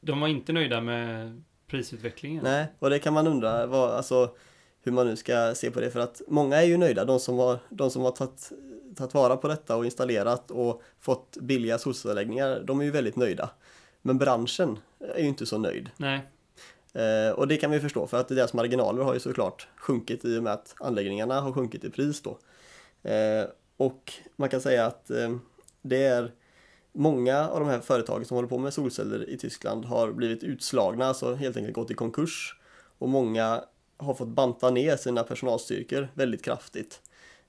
[0.00, 2.44] De var inte nöjda med prisutvecklingen.
[2.44, 4.34] Nej, och det kan man undra vad, alltså,
[4.82, 7.38] hur man nu ska se på det för att många är ju nöjda, de som
[7.38, 8.52] har, de som har tagit,
[8.96, 13.50] tagit vara på detta och installerat och fått billiga solcellsanläggningar, de är ju väldigt nöjda.
[14.02, 14.78] Men branschen
[15.14, 15.90] är ju inte så nöjd.
[15.96, 16.20] Nej.
[16.92, 20.38] Eh, och det kan vi förstå för att deras marginaler har ju såklart sjunkit i
[20.38, 22.38] och med att anläggningarna har sjunkit i pris då.
[23.10, 23.44] Eh,
[23.76, 25.36] och man kan säga att eh,
[25.82, 26.32] det är
[26.92, 31.06] många av de här företagen som håller på med solceller i Tyskland har blivit utslagna,
[31.06, 32.56] alltså helt enkelt gått i konkurs.
[32.98, 33.64] Och många
[33.96, 37.00] har fått banta ner sina personalstyrkor väldigt kraftigt.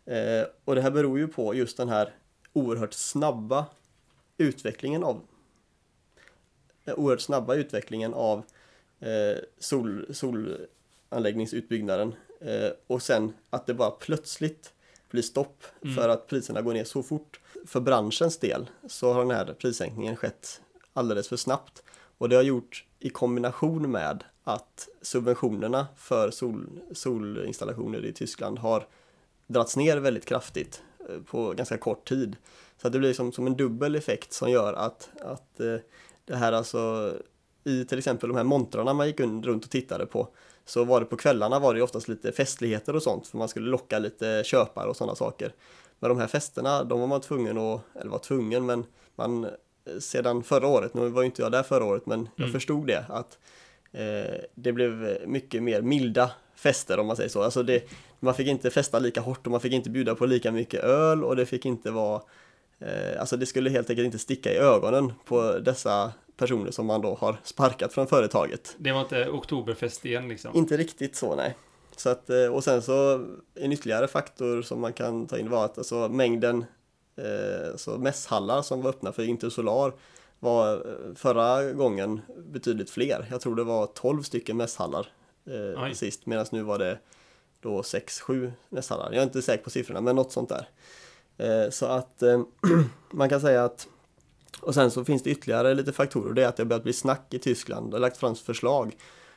[0.06, 2.16] Eh, och det här beror ju på just den här
[2.54, 3.66] oerhört snabba
[4.38, 5.22] utvecklingen av
[6.86, 8.44] eh, oerhört snabba utvecklingen av
[9.00, 14.74] eh, sol, solanläggningsutbyggnaden eh, och sen att det bara plötsligt
[15.10, 15.96] blir stopp Mm.
[15.96, 17.40] för att priserna går ner så fort.
[17.66, 20.62] För branschens del så har den här prissänkningen skett
[20.94, 21.84] alldeles för snabbt
[22.18, 28.88] och det har gjort i kombination med att subventionerna för sol, solinstallationer i Tyskland har
[29.48, 32.36] dragits ner väldigt kraftigt eh, på ganska kort tid.
[32.82, 35.76] Så det blir som, som en dubbel effekt som gör att, att eh,
[36.26, 37.14] det här alltså
[37.64, 40.28] i till exempel de här montrarna man gick un- runt och tittade på
[40.66, 43.70] så var det på kvällarna var det oftast lite festligheter och sånt för man skulle
[43.70, 45.54] locka lite köpare och sådana saker.
[46.00, 49.52] Men de här festerna, de var man tvungen att, eller var tvungen, men man eh,
[50.00, 52.54] sedan förra året, nu var ju inte jag där förra året, men jag Mm.
[52.54, 53.38] förstod det att
[53.92, 57.42] eh, det blev mycket mer milda fester om man säger så.
[57.42, 57.84] Alltså det,
[58.20, 61.24] man fick inte festa lika hårt och man fick inte bjuda på lika mycket öl
[61.24, 62.22] och det fick inte vara
[62.80, 67.02] eh, Alltså det skulle helt enkelt inte sticka i ögonen på dessa personer som man
[67.02, 68.76] då har sparkat från företaget.
[68.78, 70.56] Det var inte oktoberfest igen liksom.
[70.56, 71.56] Inte riktigt så nej.
[71.96, 75.66] Så att, eh, och sen så en ytterligare faktor som man kan ta in var
[75.66, 76.66] att alltså mängden
[77.16, 79.94] eh, så mässhallar som var öppna för Intersolar
[80.40, 83.28] var eh, förra gången betydligt fler.
[83.32, 85.08] Jag tror det var 12 stycken mässhallar
[85.46, 87.00] eh, sist medan nu var det
[87.62, 89.12] då 6-7 mässhallar.
[89.12, 90.68] Jag är inte säker på siffrorna men något sånt där.
[91.38, 92.42] Eh, så att eh,
[93.12, 93.88] man kan säga att
[94.62, 96.34] och sen så finns det ytterligare lite faktorer.
[96.34, 97.94] Det är att det har börjat bli snack i Tyskland.
[97.94, 98.96] Har lagt fram förslag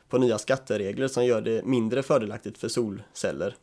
[0.09, 3.55] på nya skatteregler som gör det mindre fördelaktigt för solceller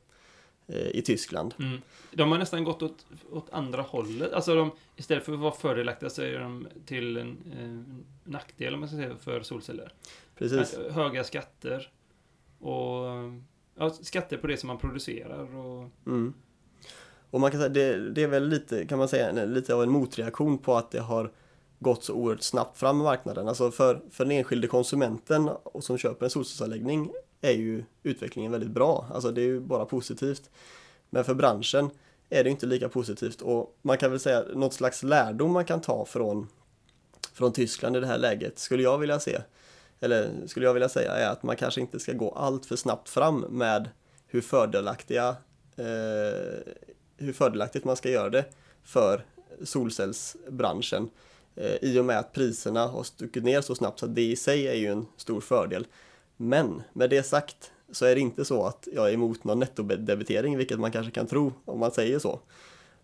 [0.67, 1.53] eh, i Tyskland.
[1.59, 1.81] Mm.
[2.11, 4.33] De har nästan gått åt, åt andra hållet.
[4.33, 8.79] Alltså de, istället för att vara fördelaktiga så är de till en eh, nackdel om
[8.79, 9.93] man ska säga för solceller.
[10.37, 10.73] Precis.
[10.73, 11.89] Att, Höga skatter
[12.59, 13.05] och
[13.75, 16.33] ja, skatter på det som man producerar och Mm.
[17.31, 19.89] Och man kan säga det, det är väl lite, kan man säga, lite av en
[19.89, 21.31] motreaktion på att det har
[21.79, 23.47] gått så oerhört snabbt fram i marknaden.
[23.47, 27.11] Alltså för, för den enskilde konsumenten och som köper en solcellsanläggning
[27.41, 29.05] är ju utvecklingen väldigt bra.
[29.13, 30.49] Alltså det är ju bara positivt.
[31.09, 31.89] Men för branschen
[32.29, 35.81] är det inte lika positivt och man kan väl säga något slags lärdom man kan
[35.81, 36.47] ta från,
[37.33, 39.41] från Tyskland i det här läget skulle jag vilja se.
[39.99, 43.09] Eller skulle jag vilja säga är att man kanske inte ska gå allt för snabbt
[43.09, 43.89] fram med
[44.27, 45.35] hur fördelaktiga
[45.75, 46.73] eh,
[47.17, 48.45] hur fördelaktigt man ska göra det
[48.83, 49.25] för
[49.63, 51.09] solcellsbranschen eh,
[51.81, 54.73] i och med att priserna har stuckit ner så snabbt så det i sig är
[54.73, 55.87] ju en stor fördel.
[56.37, 60.57] Men med det sagt så är det inte så att jag är emot någon nettodebitering,
[60.57, 62.39] vilket man kanske kan tro om man säger så.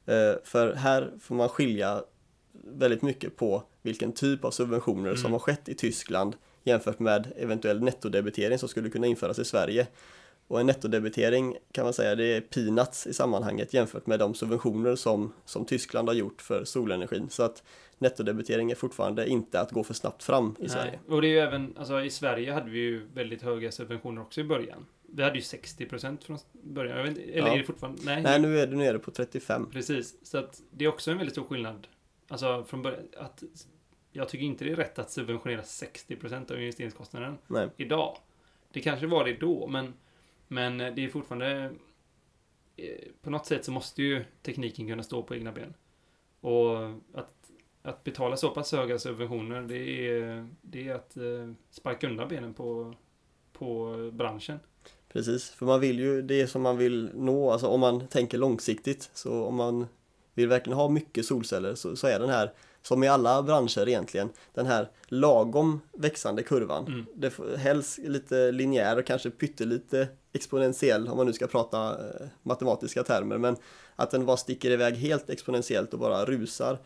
[0.05, 2.03] Eh, För här får man skilja
[2.63, 5.31] väldigt mycket på vilken typ av subventioner som Mm.
[5.31, 9.87] har skett i Tyskland jämfört med eventuell nettodebitering som skulle kunna införas i Sverige.
[10.47, 14.95] Och en nettodebitering kan man säga det är peanuts i sammanhanget jämfört med de subventioner
[14.95, 17.29] som, som Tyskland har gjort för solenergin.
[17.29, 17.63] Så att
[18.01, 20.91] nettodebitering är fortfarande inte att gå för snabbt fram i Sverige.
[21.07, 21.15] Nej.
[21.15, 24.41] Och det är ju även, alltså i Sverige hade vi ju väldigt höga subventioner också
[24.41, 24.85] i början.
[25.13, 27.07] Vi hade ju 60% från början.
[27.07, 27.53] Inte, eller Ja.
[27.53, 28.01] är det fortfarande?
[28.05, 28.21] Nej.
[28.23, 29.69] Nej, nu är det nere på 35.
[29.71, 30.15] Precis.
[30.23, 31.87] Så att det är också en väldigt stor skillnad.
[32.27, 33.43] Alltså från början, att
[34.11, 37.69] jag tycker inte det är rätt att subventionera 60% av investeringskostnaden Nej.
[37.77, 38.17] idag.
[38.71, 39.93] Det kanske var det då, men,
[40.47, 41.71] men det är fortfarande...
[42.77, 42.85] eh,
[43.21, 45.73] På något sätt så måste ju tekniken kunna stå på egna ben.
[46.41, 46.77] Och
[47.13, 47.40] att,
[47.83, 52.53] att betala så pass höga subventioner, det är, det är att eh, sparka undan benen
[52.53, 52.93] på,
[53.53, 54.59] på branschen.
[55.13, 59.09] Precis, för man vill ju det som man vill nå, alltså om man tänker långsiktigt,
[59.13, 59.87] så om man
[60.33, 64.29] vill verkligen ha mycket solceller så, så är den här, som i alla branscher egentligen,
[64.53, 66.87] den här lagom växande kurvan.
[66.87, 67.05] Mm.
[67.15, 73.03] Det helst lite linjär och kanske pyttelite exponentiell om man nu ska prata eh, matematiska
[73.03, 73.55] termer, men
[73.95, 76.79] att den bara sticker iväg helt exponentiellt och bara rusar,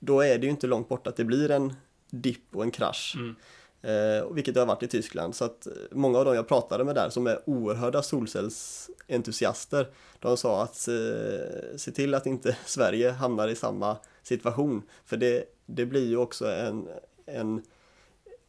[0.00, 1.74] då är det ju inte långt bort att det blir en
[2.10, 3.16] dipp och en krasch.
[3.16, 3.36] Mm.
[3.82, 5.34] Eh, vilket det har varit i Tyskland.
[5.34, 10.36] Så att eh, många av dem jag pratade med där som är oerhörda solcellsentusiaster, de
[10.36, 14.82] sa att eh, se till att inte Sverige hamnar i samma situation.
[15.04, 16.88] För det, det blir ju också en,
[17.26, 17.62] en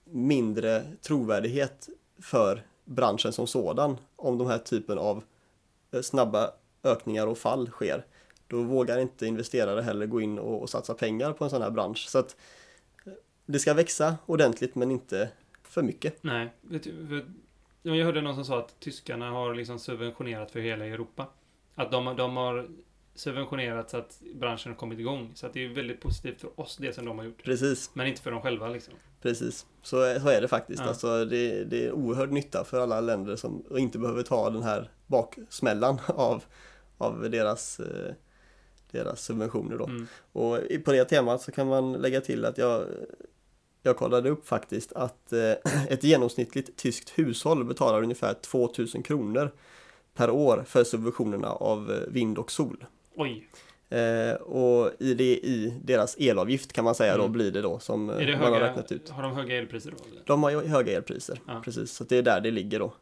[0.04, 1.90] mindre trovärdighet
[2.22, 5.24] för branschen som sådan om de här typen av
[6.02, 6.52] snabba
[6.84, 8.06] ökningar och fall sker.
[8.52, 11.72] Då vågar inte investerare heller gå in och, och satsa pengar på en sån här
[11.72, 12.06] bransch.
[12.10, 12.36] Så att
[13.46, 15.30] det ska växa ordentligt men inte
[15.64, 16.24] för mycket.
[16.24, 16.54] Nej.
[17.84, 21.28] Jag hörde någon som sa att tyskarna har liksom subventionerat för hela Europa.
[21.76, 22.68] Att de, de har
[23.16, 25.32] subventionerat så att branschen har kommit igång.
[25.36, 27.44] Så att det är väldigt positivt för oss, det som de har gjort.
[27.44, 28.94] Precis, Men inte för dem själva liksom.
[29.22, 29.66] precis.
[29.82, 30.80] Så, är- så är det faktiskt.
[30.82, 30.88] Ja.
[30.88, 34.92] Alltså, det, det är oerhörd nytta för alla länder som inte behöver ta den här
[35.08, 36.44] baksmällan av,
[36.98, 38.14] av deras, eh,
[38.92, 39.78] deras subventioner.
[39.78, 39.86] Då.
[39.86, 40.08] Mm.
[40.32, 42.84] Och på det temat så kan man lägga till att jag,
[43.84, 45.40] jag kollade upp faktiskt att eh,
[45.90, 49.52] ett genomsnittligt tyskt hushåll betalar ungefär 2000 kronor
[50.14, 52.86] per år för subventionerna av eh, vind och sol.
[53.16, 53.48] Oj.
[53.90, 57.32] Eh, och i, det, i deras elavgift kan man säga då Mm.
[57.34, 59.10] blir det då som eh, Är det man har höga, räknat ut.
[59.10, 59.98] har de höga elpriser då?
[60.12, 60.22] eller?
[60.26, 61.62] De har höga elpriser, Ja.
[61.66, 61.92] precis.
[61.92, 62.94] Så det är där det ligger då.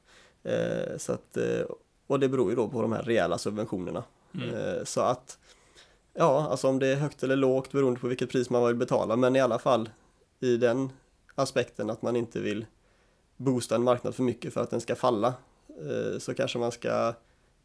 [0.43, 1.61] Eh, så att, eh,
[2.07, 4.03] och det beror ju då på de här rejäla subventionerna.
[4.33, 4.49] Mm.
[4.55, 5.37] Eh, Så att,
[6.13, 9.15] ja, alltså om det är högt eller lågt beroende på vilket pris man vill betala,
[9.15, 9.89] men i alla fall
[10.39, 10.91] i den
[11.35, 12.65] aspekten att man inte vill
[13.37, 15.33] boosta en marknad för mycket för att den ska falla,
[15.67, 17.13] eh, så kanske man ska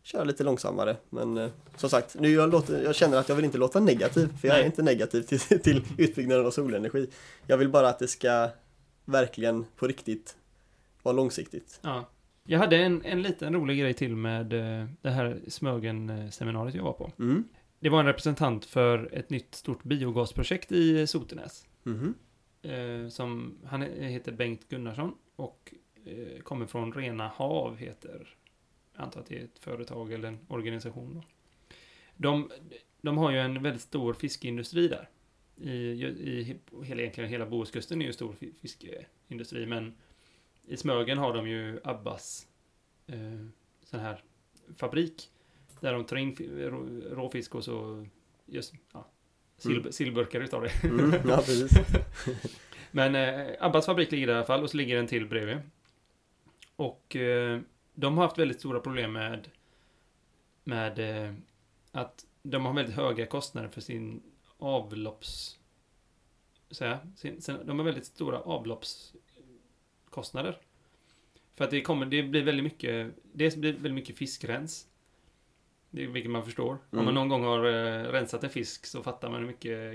[0.03, 0.97] köra lite långsammare.
[1.11, 4.39] Men eh, som sagt, nu jag, låter, jag känner att jag vill inte låta negativ,
[4.41, 4.67] för jag är Nej.
[4.67, 7.09] inte negativ till, till utbyggnaden av solenergi.
[7.47, 8.49] Jag vill bara att det ska
[9.05, 10.37] verkligen på riktigt
[11.03, 11.81] vara långsiktigt.
[11.83, 12.05] Ja.
[12.47, 16.93] Jag hade en, en liten rolig grej till med eh, det här Smögen-seminariet jag var
[16.93, 17.13] på.
[17.19, 17.45] Mm.
[17.81, 21.67] Det var en representant för ett nytt stort biogasprojekt i Sotenäs.
[21.83, 22.15] Mhm.
[22.63, 28.37] Eh, som, han heter Bengt Gunnarsson och eh, kommer från Rena Hav heter,
[28.95, 31.23] jag antar att det är ett företag eller en organisation.
[32.17, 32.53] De,
[33.01, 35.09] de har ju en väldigt stor fiskeindustri där.
[35.57, 39.95] I, i hela, egentligen hela Bohuskusten är ju stor fi- fiskeindustri, men
[40.67, 42.47] i Smögen har de ju Abbas
[43.07, 43.47] eh,
[43.85, 44.23] sån här
[44.77, 45.31] fabrik
[45.81, 48.07] där de tar in fi- rå, råfisk och så
[48.47, 49.07] just, ja,
[49.63, 49.93] sil, Mm.
[49.93, 50.85] sillburkar utav det.
[50.85, 51.13] Mm.
[51.29, 51.73] Ja, precis.
[52.91, 55.59] Men eh, Abbas fabrik ligger där i alla fall och så ligger en till bredvid.
[56.77, 57.61] Och eh,
[57.95, 59.49] de har haft väldigt stora problem med
[60.65, 61.35] med eh,
[61.93, 64.23] att de har väldigt höga kostnader för sin
[64.59, 65.59] avlopps...
[66.71, 70.59] Så här, sin, sin, de har väldigt stora avloppskostnader.
[71.55, 74.87] För att det kommer, det blir väldigt mycket, det blir väldigt mycket fiskrens.
[75.95, 76.73] Det, vilket man förstår.
[76.73, 77.05] Om Mm.
[77.05, 79.95] man någon gång har eh, rensat en fisk så fattar man hur mycket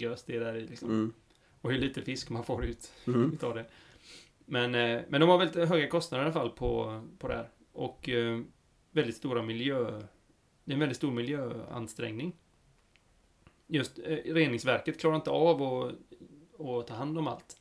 [0.00, 0.88] gös det är där i liksom.
[0.88, 1.12] Mm.
[1.60, 3.32] Och hur lite fisk man får ut Mm.
[3.34, 3.66] utav det.
[4.46, 7.48] Men, eh, men de har väldigt höga kostnader i alla fall på, på det här.
[7.72, 8.40] Och eh,
[8.90, 10.00] väldigt stora miljö...
[10.64, 12.32] Det är en väldigt stor miljöansträngning.
[13.66, 15.92] Just eh, reningsverket klarar inte av att,
[16.60, 17.56] att ta hand om allt.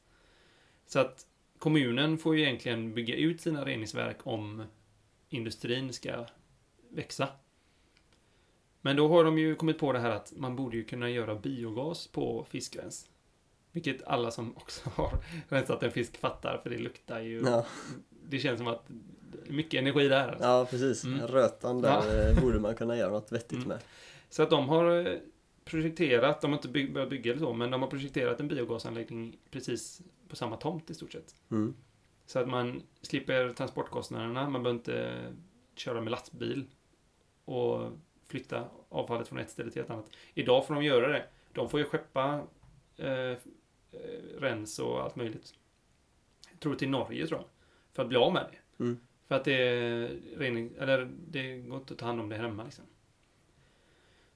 [0.88, 1.26] Så att
[1.58, 4.64] kommunen får ju egentligen bygga ut sina reningsverk om
[5.30, 6.26] industrin ska
[6.90, 7.28] växa.
[8.82, 11.36] Men då har de ju kommit på det här att man borde ju kunna göra
[11.36, 13.10] biogas på fiskrens.
[13.72, 15.12] Vilket alla som också har
[15.50, 17.42] rensat en fisk fattar, för det luktar ju...
[17.46, 17.66] Ja,
[18.30, 18.90] Det känns som att
[19.48, 20.28] mycket energi där.
[20.28, 20.44] Alltså.
[20.44, 21.04] ja, precis.
[21.04, 21.28] Mm.
[21.28, 23.68] Rötan där eh, borde man kunna göra något vettigt Mm.
[23.68, 23.80] med.
[24.30, 25.18] Så att de har eh,
[25.66, 29.38] projekterat, de har inte bygg, börjat bygga eller så, men de har projekterat en biogasanläggning
[29.52, 31.36] precis på samma tomt i stort sett.
[31.52, 31.74] Mm.
[32.26, 35.22] Så att man slipper transportkostnaderna, man behöver inte
[35.76, 36.66] köra med lastbil
[37.46, 37.90] och
[38.32, 40.10] flytta avfallet från ett ställe till ett annat.
[40.34, 41.26] Idag får de göra det.
[41.54, 42.48] De får ju skeppa
[42.98, 43.38] eh, eh,
[44.40, 45.54] rens och allt möjligt.
[46.52, 47.48] Jag tror till Norge tror jag.
[47.94, 48.84] För att bli av med det.
[48.84, 49.00] Mm.
[49.28, 52.64] För att det är rening, eller det går inte att ta hand om det hemma
[52.64, 52.86] liksom.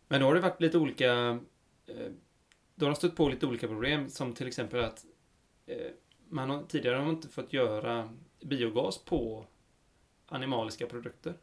[0.08, 1.40] Men då har det varit lite olika,
[1.86, 2.12] eh,
[2.76, 5.06] då har de stött på lite olika problem som till exempel att
[5.66, 5.92] eh,
[6.30, 8.10] man har, tidigare har man inte fått göra
[8.42, 9.46] biogas på
[10.26, 11.34] animaliska produkter.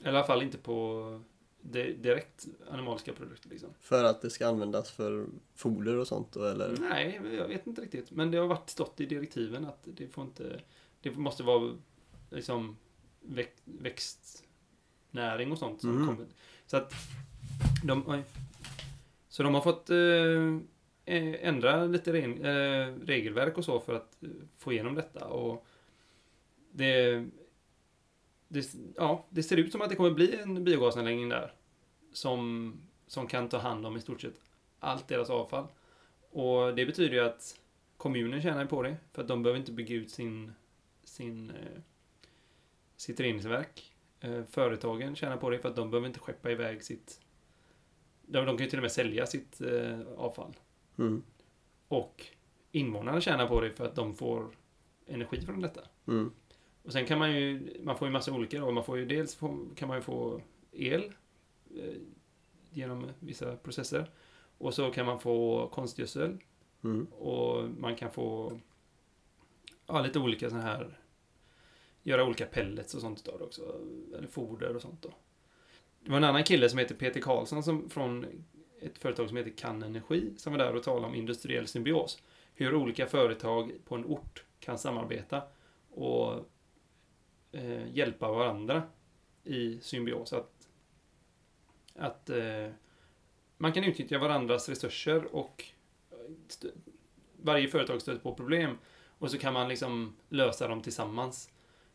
[0.00, 1.20] Eller i alla fall inte på
[1.62, 3.68] direkt animaliska produkter liksom.
[3.80, 6.76] För att det ska användas för foder och sånt då, eller?
[6.80, 8.10] Nej, jag vet inte riktigt.
[8.10, 10.60] Men det har varit stått i direktiven att det får inte...
[11.02, 11.72] Det måste vara
[12.30, 12.76] liksom
[13.20, 16.06] väx, växtnäring och sånt som Mm.
[16.06, 16.26] kommer.
[16.66, 16.92] Så att
[17.84, 18.22] de...
[19.28, 24.28] Så de har fått eh, eh, ändra lite eh, regelverk och så för att eh,
[24.58, 25.26] få igenom detta.
[25.26, 25.66] Och
[26.72, 27.26] det,
[28.50, 31.52] det, ja, det ser ut som att det kommer bli en biogasanläggning där.
[32.12, 32.74] Som,
[33.06, 34.40] som kan ta hand om i stort sett
[34.78, 35.66] allt deras avfall.
[36.30, 37.60] Och det betyder ju att
[37.96, 38.96] kommunen tjänar på det.
[39.12, 40.52] För att de behöver inte bygga ut sin,
[41.04, 41.80] sin, eh,
[42.96, 43.94] sitt reningsverk.
[44.20, 47.20] Eh, företagen tjänar på det för att de behöver inte skeppa iväg sitt...
[48.22, 50.56] De, de kan ju till och med sälja sitt eh, avfall.
[50.98, 51.22] Mm.
[51.88, 52.26] Och
[52.72, 54.50] invånarna tjänar på det för att de får
[55.06, 55.80] energi från detta.
[56.08, 56.32] Mm.
[56.82, 58.70] Och sen kan man ju, man får ju massa olika då.
[58.70, 60.40] Man får ju dels få, kan man ju få
[60.72, 61.12] el
[61.76, 61.94] eh,
[62.70, 64.10] genom vissa processer.
[64.58, 66.38] Och så kan man få konstgödsel
[66.84, 67.04] Mm.
[67.04, 68.58] och man kan få
[69.86, 70.98] ja, lite olika sådana här,
[72.02, 73.80] göra olika pellets och sånt utav det också,
[74.16, 75.14] eller foder och sånt då.
[76.00, 78.26] Det var en annan kille som heter Peter Karlsson som från
[78.80, 82.22] ett företag som heter Kan Energi som var där och talade om industriell symbios.
[82.54, 85.42] Hur olika företag på en ort kan samarbeta
[85.90, 86.50] och
[87.52, 88.82] eh, hjälpa varandra
[89.44, 90.32] i symbios.
[90.32, 90.68] Att,
[91.94, 92.68] att eh,
[93.58, 95.64] man kan utnyttja varandras resurser och
[97.42, 98.78] varje företag stöter på problem
[99.18, 101.50] och så kan man liksom lösa dem tillsammans.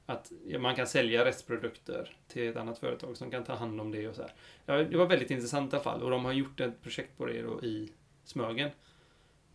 [0.05, 4.07] Att man kan sälja restprodukter till ett annat företag som kan ta hand om det
[4.07, 4.33] och så här.
[4.65, 7.25] Ja, det var väldigt intressant i alla fall och de har gjort ett projekt på
[7.25, 7.91] det då i
[8.23, 8.69] Smögen.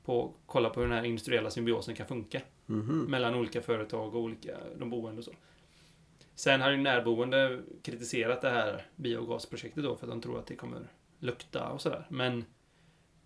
[0.05, 2.99] På kolla på hur den här industriella symbiosen kan funka Mhm.
[3.09, 5.33] mellan olika företag och olika, de boende och så.
[6.35, 10.57] Sen har ju närboende kritiserat det här biogasprojektet då för att de tror att det
[10.57, 12.07] kommer lukta och sådär.
[12.09, 12.45] Men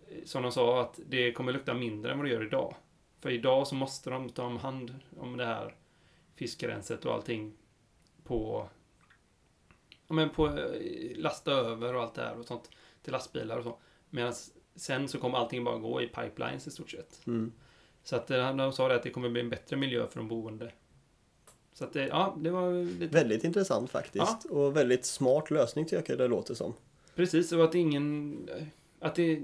[0.08, 2.74] eh, som de sa att det kommer lukta mindre än vad det gör idag.
[3.20, 5.74] För idag så måste de ta om hand om det här
[6.34, 7.52] fiskrenset och allting
[8.24, 8.68] på
[10.06, 12.70] ja, men på eh, lasta över och allt det här och sånt
[13.02, 13.78] till lastbilar och så.
[14.10, 14.32] Medan
[14.74, 17.26] sen så kommer allting bara gå i pipelines i stort sett.
[17.26, 17.52] Mm.
[18.02, 20.28] Så att eh, de sa det att det kommer bli en bättre miljö för de
[20.28, 20.72] boende.
[21.74, 23.14] Så att det, ja, det var lite...
[23.14, 24.44] Väldigt intressant faktiskt.
[24.44, 26.74] Och väldigt smart lösning tycker jag det låter som.
[27.14, 28.38] Precis, och att ingen...
[29.00, 29.42] Att det...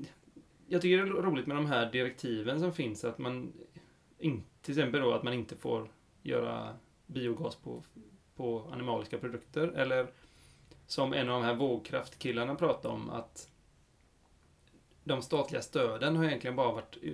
[0.67, 3.53] Jag tycker det är roligt med de här direktiven som finns, att man...
[4.19, 5.91] In, till exempel då att man inte får
[6.23, 6.77] göra
[7.07, 7.83] biogas på,
[8.37, 10.07] på animaliska produkter, eller
[10.87, 13.51] som en av de här vågkraftkillarna pratade om, att
[15.05, 16.99] de statliga stöden har egentligen bara varit...
[17.03, 17.13] eh,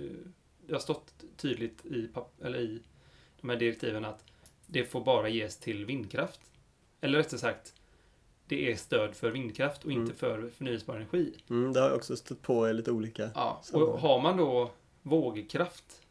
[0.67, 2.09] Det har stått tydligt i,
[2.43, 2.81] eller i
[3.41, 4.23] de här direktiven att
[4.67, 6.41] det får bara ges till vindkraft.
[7.01, 7.73] Eller rättare sagt,
[8.47, 10.15] det är stöd för vindkraft och inte Mm.
[10.15, 11.33] för förnyelsebar energi.
[11.49, 13.29] Mm, det har jag också stött på lite olika.
[13.35, 16.01] Ja, och har man då vågkraft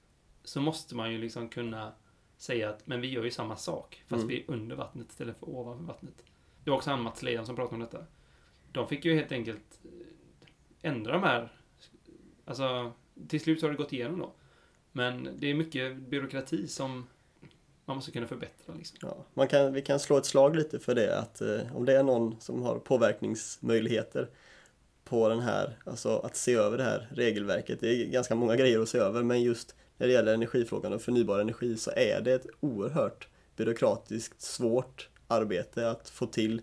[0.45, 1.93] så måste man ju liksom kunna
[2.37, 4.29] säga att men vi gör ju samma sak fast Mm.
[4.29, 6.23] vi är under vattnet istället för ovanför vattnet.
[6.65, 8.05] Det var också han Mats Leijon som pratade om detta.
[8.73, 11.53] De fick ju helt enkelt eh, ändra de här.
[12.45, 12.93] Alltså,
[13.29, 14.33] till slut så har det gått igenom då.
[14.93, 17.07] Men det är mycket byråkrati som
[17.87, 18.99] man måste kunna förbättra liksom.
[19.03, 21.97] Ja, man kan, vi kan slå ett slag lite för det att eh, om det
[21.97, 24.29] är någon som har påverkningsmöjligheter
[25.05, 27.81] på den här, alltså att se över det här regelverket.
[27.81, 31.03] Det är ganska många grejer att se över men just när det gäller energifrågan och
[31.03, 36.63] förnybar energi så är det ett oerhört byråkratiskt svårt arbete att få till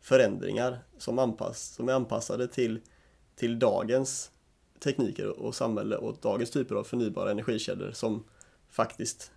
[0.00, 2.80] förändringar som, anpass, som är anpassade till,
[3.36, 4.30] till dagens
[4.80, 8.24] tekniker och samhälle och dagens typer av förnybara energikällor som
[8.70, 9.32] faktiskt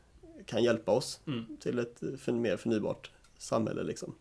[0.46, 1.58] kan hjälpa oss Mm.
[1.60, 4.16] till ett för, mer förnybart samhälle liksom.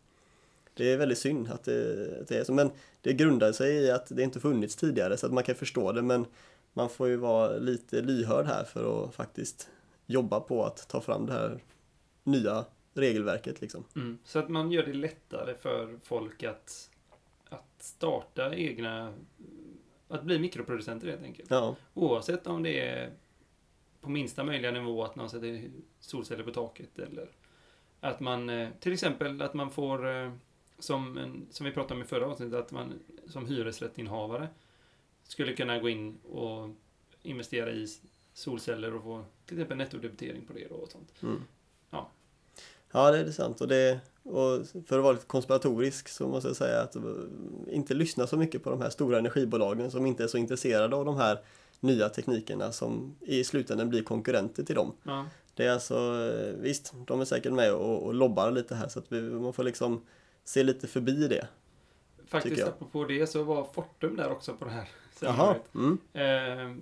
[0.74, 3.90] Det är väldigt synd att det, att det är så, men det grundar sig i
[3.90, 6.26] att det inte funnits tidigare så att man kan förstå det men
[6.72, 9.70] man får ju vara lite lyhörd här för att faktiskt
[10.06, 11.60] jobba på att ta fram det här
[12.24, 12.64] nya
[12.94, 13.84] regelverket liksom.
[13.96, 14.18] Mm.
[14.24, 16.90] Så att man gör det lättare för folk att,
[17.48, 19.14] att starta egna,
[20.08, 21.50] att bli mikroproducenter helt enkelt.
[21.50, 23.10] Ja, Oavsett om det är
[24.00, 25.70] på minsta möjliga nivå att man sätter
[26.00, 27.28] solceller på taket eller
[28.00, 30.32] att man, eh, till exempel att man får, eh,
[30.78, 32.92] som, en, som vi pratade om i förra avsnittet, att man
[33.26, 34.48] som hyresrättsinnehavare
[35.22, 36.70] skulle kunna gå in och
[37.22, 37.86] investera i
[38.32, 41.22] solceller och få till exempel nettodebitering på det då och sånt.
[41.22, 41.42] mm.
[41.90, 42.10] Ja.
[42.92, 46.56] ja det är sant och, det, och för att vara lite konspiratorisk så måste jag
[46.56, 47.02] säga att eh,
[47.68, 51.04] inte lyssna så mycket på de här stora energibolagen som inte är så intresserade av
[51.04, 51.38] de här
[51.80, 54.92] nya teknikerna som i slutändan blir konkurrenter till dem.
[55.02, 55.26] Ja.
[55.54, 58.98] Det är alltså, eh, visst, de är säkert med och, och lobbar lite här så
[58.98, 60.00] att vi, man får liksom
[60.44, 61.48] se lite förbi det.
[62.26, 65.74] Faktiskt apropå det så var Fortum där också på det här seminariet.
[65.74, 65.98] mm.
[66.12, 66.76] Eh,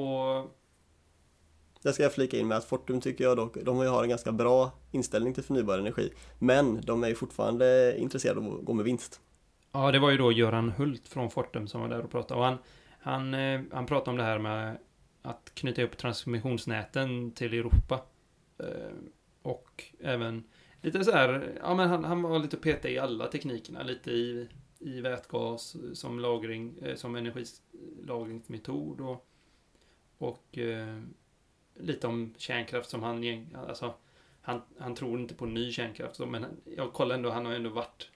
[0.00, 0.50] och
[1.82, 4.32] Det ska jag flika in med att Fortum tycker jag dock, de har en ganska
[4.32, 6.12] bra inställning till förnybar energi.
[6.38, 9.20] Men de är ju fortfarande intresserade av att gå med vinst.
[9.72, 12.40] Ja, det var ju då Göran Hult från Fortum som var där och pratade.
[12.40, 12.58] Och han,
[13.08, 14.78] han, eh, han pratade om det här med
[15.22, 18.02] att knyta upp transmissionsnäten till Europa.
[18.58, 18.92] Eh,
[19.42, 20.44] och även
[20.82, 23.82] lite så här, ja men han, han var lite petig i alla teknikerna.
[23.82, 24.48] Lite i,
[24.78, 29.26] i vätgas som lagring, eh, som energilagringsmetod och,
[30.18, 30.58] och
[31.74, 33.94] lite om kärnkraft som han, alltså
[34.40, 36.46] han, han tror inte på ny kärnkraft, men
[36.76, 38.10] jag kollar ändå, han har ändå varit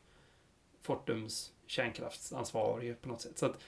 [0.80, 3.38] Fortums kärnkraftsansvarig på något sätt.
[3.38, 3.58] Så att,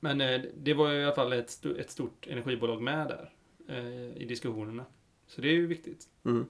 [0.00, 3.32] men eh, det var i alla fall ett, sto- ett stort energibolag med där
[3.68, 4.84] eh, i diskussionerna.
[5.26, 6.08] Så det är ju viktigt.
[6.24, 6.46] Mm.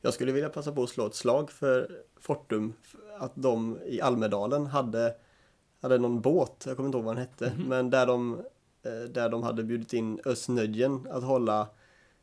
[0.00, 2.72] Jag skulle vilja passa på att slå ett slag för Fortum,
[3.18, 5.14] att de i Almedalen hade,
[5.80, 7.68] hade någon båt, jag kommer inte ihåg vad den hette, Mhm.
[7.68, 8.34] men där de,
[8.82, 11.68] eh, där de hade bjudit in Özz Nöjen att hålla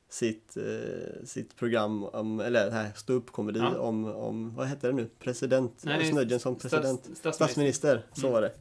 [0.09, 3.80] sitt, eh, sitt program om, eller det här ståuppkomedi Ja.
[3.80, 5.09] om, om, vad heter det nu?
[5.20, 5.82] President?
[5.86, 6.99] Nej, Snödjen som Stats- president?
[7.18, 7.32] statsminister.
[7.32, 8.34] Statsminister, så Mm.
[8.34, 8.53] var det.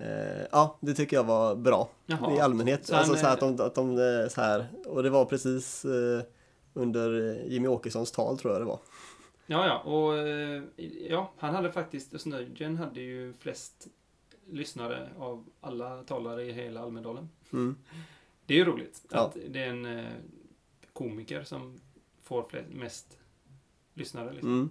[0.00, 2.36] Eh, ja, det tycker jag var bra Jaha.
[2.36, 2.86] i allmänhet.
[2.86, 5.84] Så alltså så här att de, att de eh, så här, och det var precis
[5.84, 6.22] eh,
[6.74, 8.78] under Jimmy Åkessons tal tror jag det var.
[9.46, 10.28] Ja, ja, och
[11.08, 13.86] ja, han hade faktiskt, Snödjen hade ju flest
[14.50, 17.28] lyssnare av alla talare i hela Almedalen.
[17.52, 17.76] Mm.
[18.46, 19.18] Det är ju roligt Ja.
[19.18, 20.06] att det är en
[20.92, 21.80] komiker som
[22.22, 23.18] får flest, mest
[23.94, 24.32] lyssnare.
[24.32, 24.52] Liksom.
[24.52, 24.70] Mm.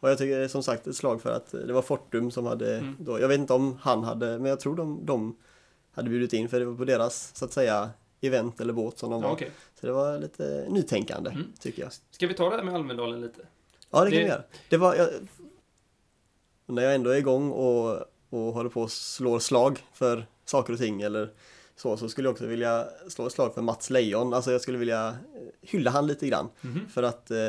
[0.00, 2.96] Och jag tycker som sagt ett slag för att det var Fortum som hade Mm.
[3.00, 5.36] då, jag vet inte om han hade, men jag tror de, de
[5.92, 9.10] hade bjudit in för det var på deras så att säga event eller båt som
[9.10, 9.34] de Ja, var.
[9.34, 9.50] okej.
[9.80, 11.52] Så det var lite nytänkande Mm.
[11.60, 11.92] tycker jag.
[12.10, 13.40] Ska vi ta det här med Almedalen lite?
[13.90, 14.42] Ja det kan Det- vi göra.
[14.68, 15.08] Det var, jag,
[16.66, 17.96] när jag ändå är igång och,
[18.30, 21.32] och håller på och slår slag för saker och ting eller
[21.76, 24.34] så, så skulle jag också vilja slå ett slag för Mats Lejon.
[24.34, 25.14] Alltså jag skulle vilja eh,
[25.60, 26.48] hylla han lite grann.
[26.60, 26.88] Mhm.
[26.88, 27.46] För att eh,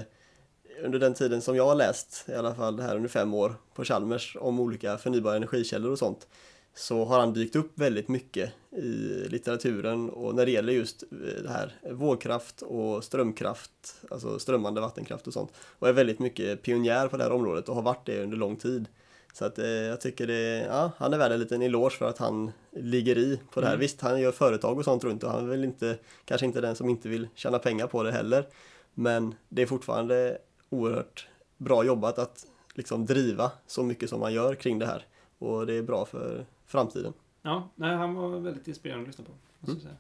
[0.84, 3.84] under den tiden som jag har läst, i alla fall här under fem år på
[3.84, 6.28] Chalmers, om olika förnybara energikällor och sånt,
[6.74, 11.44] så har han dykt upp väldigt mycket i litteraturen och när det gäller just eh,
[11.44, 15.52] det här vågkraft och strömkraft, alltså strömmande vattenkraft och sånt.
[15.80, 18.56] Och är väldigt mycket pionjär på det här området och har varit det under lång
[18.56, 18.86] tid.
[19.34, 22.18] Så att eh, jag tycker det, ja, han är värd en liten eloge för att
[22.18, 23.74] han ligger i på det här.
[23.74, 23.82] Mm.
[23.82, 26.76] Visst, han gör företag och sånt runt och han är väl inte, kanske inte den
[26.76, 28.48] som inte vill tjäna pengar på det heller.
[28.94, 30.38] Men det är fortfarande
[30.72, 35.06] oerhört bra jobbat att liksom driva så mycket som man gör kring det här.
[35.40, 37.14] Och det är bra för framtiden.
[37.42, 39.32] Ja, nej, han var väldigt inspirerande att lyssna på.
[39.60, 39.82] Måste Mm.
[39.84, 39.98] säga.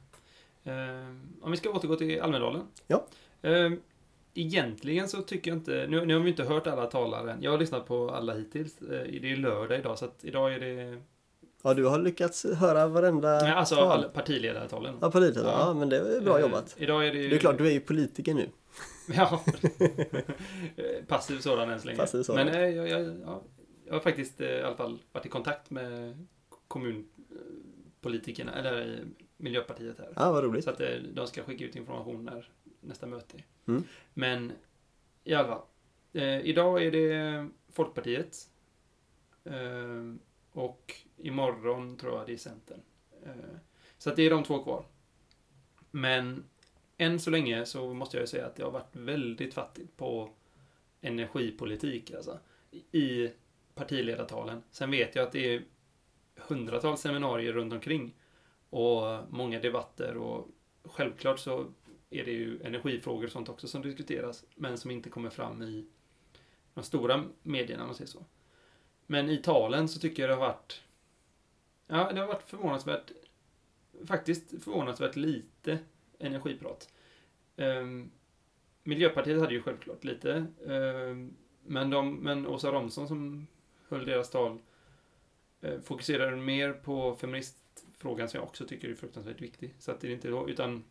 [0.63, 2.61] Eh, om vi ska återgå till Almedalen.
[2.87, 3.05] Ja.
[3.41, 3.71] Eh,
[4.33, 7.43] egentligen så tycker jag inte, nu, nu har vi inte hört alla talare än.
[7.43, 8.81] Jag har lyssnat på alla hittills.
[8.81, 8.87] Eh,
[9.21, 11.01] det är lördag idag, så att idag är det...
[11.63, 14.03] Ja, du har lyckats höra varenda Nej, alltså tal.
[14.13, 14.95] partiledartalen.
[15.01, 15.39] Ja, lite.
[15.39, 15.55] Ja.
[15.59, 15.73] Ja.
[15.73, 16.75] men det är bra Eh, jobbat.
[16.77, 17.29] Idag är det ju...
[17.29, 18.49] Det är klart, du är ju politiker nu.
[19.13, 19.43] Ja.
[20.75, 21.97] Eh, Passiv sådan än så länge.
[21.97, 22.45] Passiv sådan.
[22.45, 23.43] Men eh, jag, jag, ja,
[23.85, 26.27] jag har faktiskt eh, i alla fall varit i kontakt med
[26.67, 29.05] kommunpolitikerna, eller
[29.37, 30.13] Miljöpartiet här.
[30.15, 30.63] Ja, vad roligt.
[30.63, 30.81] Så att
[31.13, 32.49] de ska skicka ut information när
[32.79, 33.37] nästa möte.
[33.67, 33.83] Mm.
[34.13, 34.51] Men
[35.23, 35.61] i alla fall.
[36.13, 38.37] Eh, idag är det Folkpartiet.
[39.43, 40.15] Eh,
[40.51, 42.81] och imorgon tror jag det är Centern.
[43.25, 43.31] Eh,
[43.97, 44.85] så att det är de två kvar.
[45.91, 46.43] Men
[47.01, 50.29] än så länge så måste jag ju säga att det har varit väldigt fattigt på
[51.01, 52.39] energipolitik alltså.
[52.91, 53.29] I
[53.75, 54.63] partiledartalen.
[54.71, 55.63] Sen vet jag att det är
[56.35, 58.13] hundratals seminarier runt omkring
[58.69, 60.47] och många debatter och
[60.83, 61.65] självklart så
[62.09, 65.87] är det ju energifrågor och sånt också som diskuteras men som inte kommer fram i
[66.73, 68.25] de stora medierna om man säger så.
[69.05, 70.81] Men i talen så tycker jag det har varit
[71.87, 73.11] ja, det har varit förvånansvärt
[74.05, 75.79] faktiskt förvånansvärt lite
[76.21, 76.93] energiprat.
[77.55, 78.11] Um,
[78.83, 83.47] Miljöpartiet hade ju självklart lite um, men, de, men Åsa Romson som
[83.89, 84.59] höll deras tal
[85.65, 89.75] uh, fokuserade mer på feministfrågan som jag också tycker är fruktansvärt viktig.
[89.79, 90.83] Så att det är inte då, utan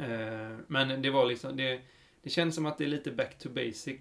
[0.00, 1.80] Uh, men det var liksom, det,
[2.22, 4.00] det känns som att det är lite back to basic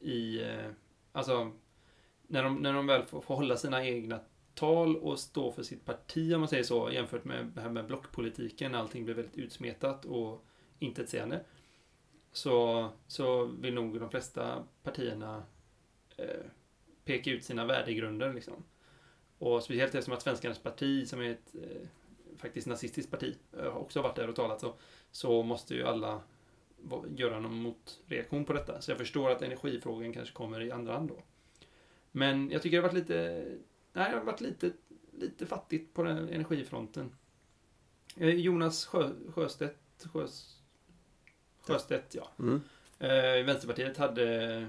[0.00, 0.70] i, uh,
[1.12, 1.52] alltså
[2.26, 4.20] när de, när de väl får, får hålla sina egna
[4.54, 7.86] tal och stå för sitt parti om man säger så jämfört med det här med
[7.86, 10.44] blockpolitiken, allting blir väldigt utsmetat och
[10.78, 11.40] intetsägande.
[12.32, 15.42] Så, så vill nog de flesta partierna
[16.16, 16.46] eh,
[17.04, 18.64] peka ut sina värdegrunder liksom.
[19.38, 21.88] Och speciellt eftersom att Svenskarnas parti, som är ett eh,
[22.36, 24.74] faktiskt nazistiskt parti, eh, har också varit där och talat så,
[25.10, 26.20] så måste ju alla
[27.16, 28.80] göra någon motreaktion på detta.
[28.80, 31.22] Så jag förstår att energifrågan kanske kommer i andra hand då.
[32.12, 33.44] Men jag tycker det har varit lite,
[33.92, 34.72] nej, det har varit lite,
[35.12, 37.12] lite fattigt på den energifronten.
[38.16, 40.56] Eh, Jonas Sjö, Sjöstedt, Sjös,
[41.60, 42.28] Sjöstedt, ja.
[42.38, 42.60] Mm.
[42.98, 44.66] Eh, Vänsterpartiet hade...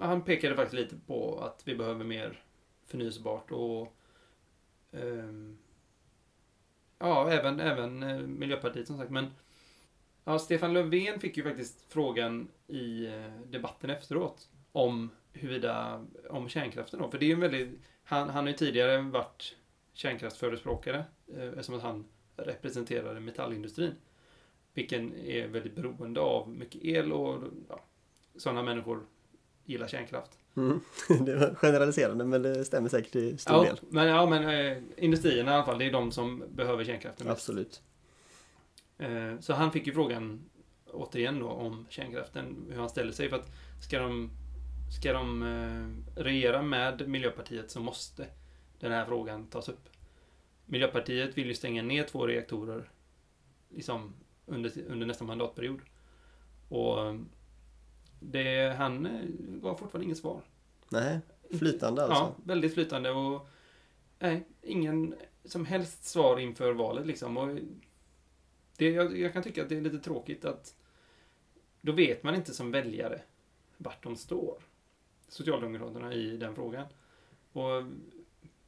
[0.00, 2.42] Han pekade faktiskt lite på att vi behöver mer
[2.86, 3.96] förnyelsebart och...
[4.92, 5.58] ehm,
[6.98, 9.10] ja, även, även eh, Miljöpartiet som sagt.
[9.10, 9.26] Men
[10.24, 13.08] ja, Stefan Löfven fick ju faktiskt frågan i
[13.46, 17.10] debatten efteråt om huruvida, om kärnkraften då.
[17.10, 17.80] För det är ju en väldigt...
[18.08, 19.56] Han, han har ju tidigare varit
[19.92, 21.04] kärnkraftsförespråkare
[21.36, 22.04] eh, eftersom att han
[22.36, 23.94] representerade metallindustrin.
[24.74, 27.80] Vilken är väldigt beroende av mycket el och ja,
[28.36, 29.00] sådana människor
[29.64, 30.38] gillar kärnkraft.
[30.56, 30.80] Mm.
[31.26, 33.78] Det var generaliserande men det stämmer säkert till stor Ja, del.
[33.88, 37.38] men, ja, men eh, industrierna i alla fall, det är de som behöver kärnkraften mest.
[37.38, 37.82] Absolut.
[38.98, 40.44] Eh, så han fick ju frågan
[40.92, 43.28] återigen då om kärnkraften, hur han ställer sig.
[43.28, 43.50] För att
[43.82, 44.30] ska de,
[44.88, 48.26] ska de eh, regera med Miljöpartiet så måste
[48.78, 49.88] den här frågan tas upp.
[50.66, 52.90] Miljöpartiet vill ju stänga ner två reaktorer
[53.68, 54.14] liksom
[54.46, 55.80] under, under nästa mandatperiod.
[56.68, 57.16] Och
[58.20, 59.24] det, han eh,
[59.62, 60.42] gav fortfarande inget svar.
[60.88, 61.20] Nej,
[61.58, 62.18] flytande alltså.
[62.18, 63.48] Ja, väldigt flytande och
[64.18, 65.14] nej, ingen
[65.44, 67.36] som helst svar inför valet liksom.
[67.36, 67.58] Och
[68.76, 70.76] det, jag, jag kan tycka att det är lite tråkigt att
[71.80, 73.22] då vet man inte som väljare
[73.76, 74.62] vart de står.
[75.28, 76.86] Socialdemokraterna i den frågan.
[77.52, 77.82] Och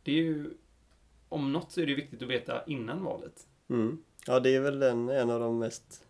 [0.02, 0.50] det är ju,
[1.28, 3.46] om något så är det viktigt att veta innan valet.
[3.68, 4.02] Mm.
[4.26, 6.04] Ja, det är väl en, en av de mest...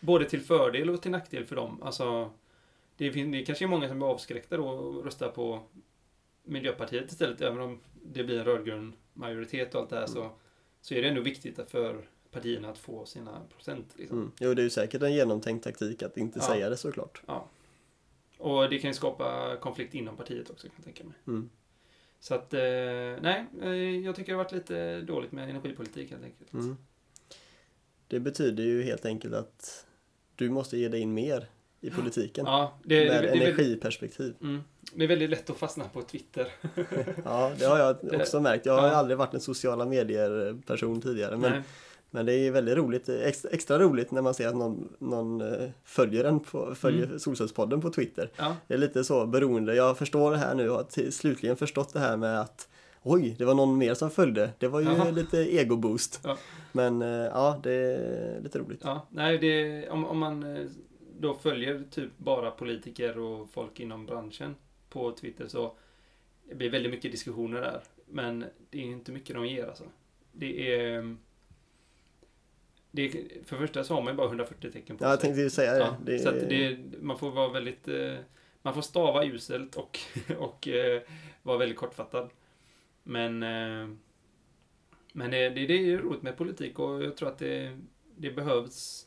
[0.00, 1.82] Både till fördel och till nackdel för dem.
[1.82, 2.30] Alltså,
[2.96, 5.62] det, finns, det kanske är många som blir avskräckta då och röstar på
[6.42, 10.30] Miljöpartiet istället, även om det blir en rödgrön majoritet och allt det här så,
[10.80, 13.86] så är det ändå viktigt för partierna att få sina procent.
[13.96, 14.18] Liksom.
[14.18, 14.32] Mm.
[14.40, 16.46] Jo, det är ju säkert en genomtänkt taktik att inte Ja.
[16.46, 17.22] säga det såklart.
[17.26, 17.46] Ja.
[18.40, 21.14] Och det kan ju skapa konflikt inom partiet också kan jag tänka mig.
[21.26, 21.50] Mm.
[22.20, 22.60] Så att, eh,
[23.20, 23.68] nej, eh,
[24.04, 26.52] jag tycker det har varit lite dåligt med energipolitik helt enkelt.
[26.52, 26.76] Mm.
[28.08, 29.86] Det betyder ju helt enkelt att
[30.36, 31.46] du måste ge dig in mer
[31.80, 32.44] i politiken.
[32.46, 34.34] Ja, det, det, med det, väldigt, energiperspektiv.
[34.42, 34.60] mm,
[34.94, 36.48] det är väldigt lätt att fastna på Twitter.
[37.24, 38.66] Ja, det har jag Det- också märkt.
[38.66, 38.94] Jag har ja.
[38.94, 41.36] aldrig varit en sociala medier-person tidigare.
[41.36, 41.62] Men, Nej.
[42.10, 45.70] Men det är väldigt roligt, extra, extra roligt när man ser att någon, någon eh,
[45.84, 47.18] följer, en på, följer Mm.
[47.18, 48.30] Solcellspodden på Twitter.
[48.36, 49.74] Ja, Det är lite så beroende.
[49.74, 52.68] Jag förstår det här nu och har till, slutligen förstått det här med att
[53.02, 54.50] Oj, det var någon mer som följde.
[54.58, 55.10] Det var ju Jaha.
[55.10, 56.20] lite ego-boost.
[56.24, 56.36] Ja.
[56.72, 58.80] Men eh, ja, det är lite roligt.
[58.84, 60.66] ja, nej, det, om, om man eh,
[61.18, 64.54] då följer typ bara politiker och folk inom branschen
[64.88, 65.72] på Twitter så
[66.48, 67.80] det blir väldigt mycket diskussioner där.
[68.06, 69.84] Men det är inte mycket de ger alltså.
[70.32, 71.16] Det är...
[72.90, 73.10] Det
[73.44, 75.26] för det första så har man ju bara 140 tecken på Ja, jag sig.
[75.26, 75.78] tänkte ju säga det.
[75.78, 77.88] Ja, det Så det, man får vara väldigt...
[77.88, 78.14] Eh,
[78.62, 79.98] man får stava uselt och,
[80.38, 81.02] och eh,
[81.42, 82.30] vara väldigt kortfattad.
[83.02, 83.42] Men...
[83.42, 83.88] Eh,
[85.12, 87.78] men det, det, det är roligt med politik och jag tror att det,
[88.16, 89.06] det behövs...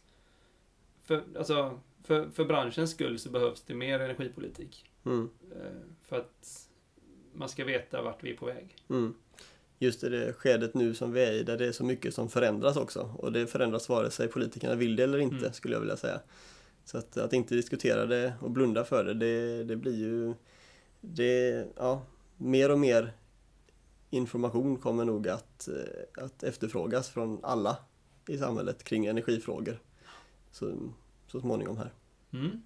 [1.03, 4.89] För, alltså, för, för branschens skull så behövs det mer energipolitik.
[5.05, 5.29] mm,
[6.03, 6.69] för att
[7.33, 8.75] man ska veta vart vi är på väg.
[8.89, 9.13] mm.
[9.79, 12.29] Just i det skedet nu som vi är i, där det är så mycket som
[12.29, 13.15] förändras också.
[13.17, 15.53] Och det förändras vare sig politikerna vill det eller inte, Mm.
[15.53, 16.19] skulle jag vilja säga.
[16.85, 20.33] Så att, att inte diskutera det och blunda för det, det, det blir ju...
[21.01, 22.01] Det, ja,
[22.37, 23.13] mer och mer
[24.09, 27.77] information kommer nog att, eh, att efterfrågas från alla
[28.27, 29.79] i samhället kring energifrågor.
[30.51, 30.73] Så,
[31.27, 31.93] så småningom här.
[32.33, 32.61] Mm.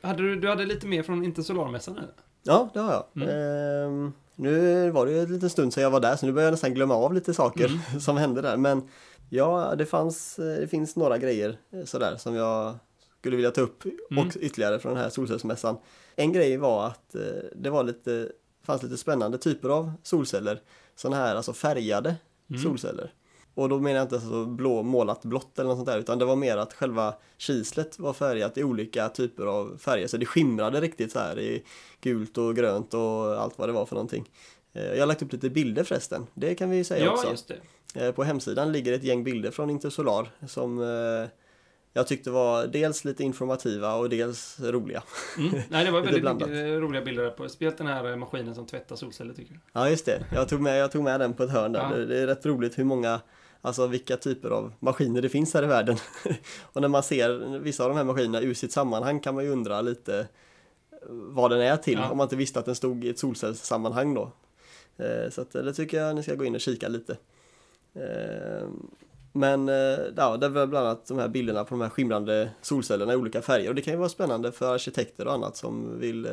[0.00, 2.12] Hade du, du hade lite mer från Inte Solarmässan eller?
[2.42, 3.06] Ja, det har jag.
[3.22, 3.28] Mm.
[3.28, 4.12] Ehm,
[4.42, 6.52] nu var det ju en liten stund sedan jag var där så nu börjar jag
[6.52, 8.00] nästan glömma av lite saker Mm.
[8.00, 8.56] som hände där.
[8.56, 8.88] Men
[9.28, 12.74] ja, det, fanns, eh, det finns några grejer eh, sådär som jag
[13.18, 14.26] skulle vilja ta upp Mm.
[14.26, 15.76] och ytterligare från den här solcellsmässan.
[16.16, 17.20] En grej var att eh,
[17.56, 18.28] det var lite,
[18.64, 20.60] fanns lite spännande typer av solceller.
[20.96, 22.14] Sådana här alltså färgade
[22.50, 22.62] Mm.
[22.62, 23.12] solceller.
[23.54, 26.24] Och då menar jag inte så blå, målat blått eller något sånt där utan det
[26.24, 30.80] var mer att själva kislet var färgat i olika typer av färger så det skimrade
[30.80, 31.62] riktigt så här i
[32.00, 34.30] gult och grönt och allt vad det var för någonting.
[34.72, 37.54] Eh, Jag har lagt upp lite bilder förresten, det kan vi ju säga Ja, också.
[37.94, 41.28] Eh, På hemsidan ligger ett gäng bilder från Intersolar som eh,
[41.92, 45.02] jag tyckte var dels lite informativa och dels roliga.
[45.38, 45.60] Mm.
[45.68, 46.48] Nej, det var väldigt blandat.
[46.48, 47.48] mycket roliga bilder på.
[47.48, 49.60] Speciellt den här eh, maskinen som tvättar solceller tycker jag.
[49.82, 51.90] Ja just det, jag tog med, jag tog med den på ett hörn där.
[51.90, 51.96] Ja.
[52.06, 53.20] Det, är rätt roligt hur många,
[53.60, 55.96] alltså vilka typer av maskiner det finns här i världen.
[56.62, 59.50] och när man ser vissa av de här maskinerna ur sitt sammanhang kan man ju
[59.50, 60.26] undra lite eh,
[61.08, 62.10] vad den är till Ja.
[62.10, 64.32] om man inte visste att den stod i ett solcellssammanhang då.
[64.96, 67.16] Eh, Så att eh, det tycker jag ni ska gå in och kika lite.
[69.32, 73.12] Men eh, ja, det var bland annat de här bilderna på de här skimrande solcellerna
[73.12, 76.26] i olika färger och det kan ju vara spännande för arkitekter och annat som vill
[76.26, 76.32] eh,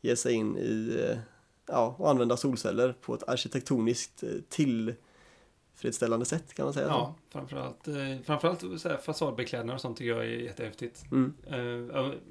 [0.00, 1.18] ge sig in i eh,
[1.66, 6.86] ja, och använda solceller på ett arkitektoniskt tillfredsställande sätt kan man säga.
[6.86, 7.88] Ja, framförallt,
[8.24, 11.04] framförallt så här fasadbeklädnad och sånt tycker jag är jättehäftigt.
[11.12, 11.34] Mm.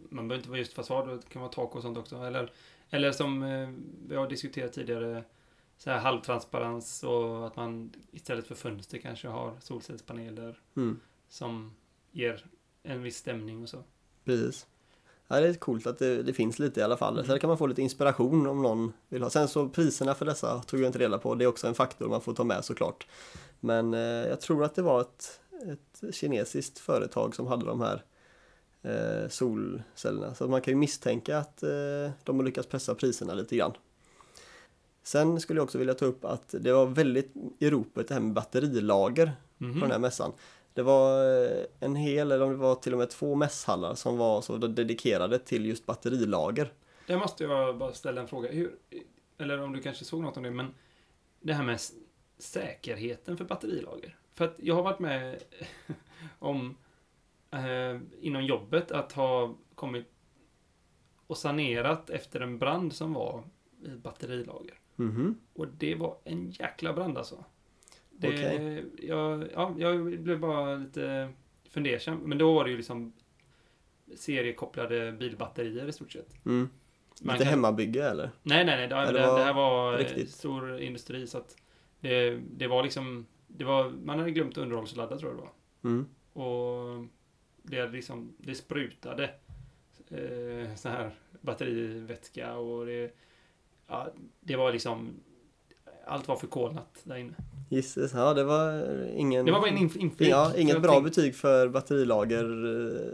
[0.09, 2.15] Man behöver inte vara just fasad, det kan vara tak och sånt också.
[2.15, 2.51] Eller,
[2.89, 3.41] eller som
[4.07, 5.23] vi har diskuterat tidigare,
[5.77, 10.99] så här halvtransparens och att man istället för fönster kanske har solcellspaneler Mm.
[11.29, 11.75] som
[12.11, 12.45] ger
[12.83, 13.83] en viss stämning och så.
[14.25, 14.67] Precis.
[15.27, 17.13] Ja, det är coolt att det, det finns lite i alla fall.
[17.13, 17.25] Mm.
[17.25, 19.29] Så där kan man få lite inspiration om någon vill ha.
[19.29, 21.35] Sen så priserna för dessa tog jag inte reda på.
[21.35, 23.07] Det är också en faktor man får ta med såklart.
[23.59, 25.41] Men eh, jag tror att det var ett,
[26.03, 28.03] ett kinesiskt företag som hade de här
[28.81, 30.35] eh, solcellerna.
[30.35, 31.69] Så man kan ju misstänka att eh,
[32.23, 33.73] de har lyckats pressa priserna lite grann.
[35.07, 38.21] Sen skulle jag också vilja ta upp att det var väldigt i ropet det här
[38.21, 39.73] med batterilager Mhm.
[39.73, 40.31] på den här mässan.
[40.73, 44.17] Det var eh, en hel, eller om det var till och med två mässhallar som
[44.17, 46.73] var så dedikerade till just batterilager.
[47.07, 48.51] Där måste jag bara ställa en fråga.
[48.51, 48.75] Hur,
[49.37, 50.73] eller om du kanske såg något om det, men
[51.39, 51.79] det här med
[52.37, 54.17] säkerheten för batterilager.
[54.33, 55.43] För att jag har varit med
[56.39, 56.77] om
[57.51, 60.05] eh, inom jobbet att ha kommit
[61.27, 63.43] och sanerat efter en brand som var
[63.85, 64.79] i batterilager.
[64.97, 65.35] Mhm.
[65.53, 67.43] Och det var en jäkla brand alltså.
[68.11, 68.85] Det, Okej.
[69.01, 71.29] jag, ja, jag blev bara lite
[71.69, 72.17] fundersam.
[72.17, 73.13] Men då var det ju liksom
[74.15, 76.45] seriekopplade bilbatterier i stort sett.
[76.45, 76.69] Mm.
[77.21, 78.31] Man Lite kan- hemmabygge eller?
[78.43, 78.87] Nej, nej, nej.
[78.87, 80.29] Det, det, det det här var riktigt.
[80.31, 81.55] stor industri så att
[81.99, 85.51] det, det var liksom, det var, man hade glömt underhållsladda tror jag det var.
[85.91, 86.05] Mm.
[86.33, 87.05] Och
[87.63, 89.23] det liksom, det sprutade
[90.09, 93.15] eh, så här batterivätska och det,
[93.87, 94.07] ja,
[94.41, 95.13] det var liksom,
[96.05, 97.33] allt var förkolnat där inne.
[97.69, 98.83] Gisses, ja det var
[99.15, 99.45] ingen...
[99.45, 100.29] Det var bara en inf- inflik.
[100.29, 102.43] Ja, inget bra betyg för batterilager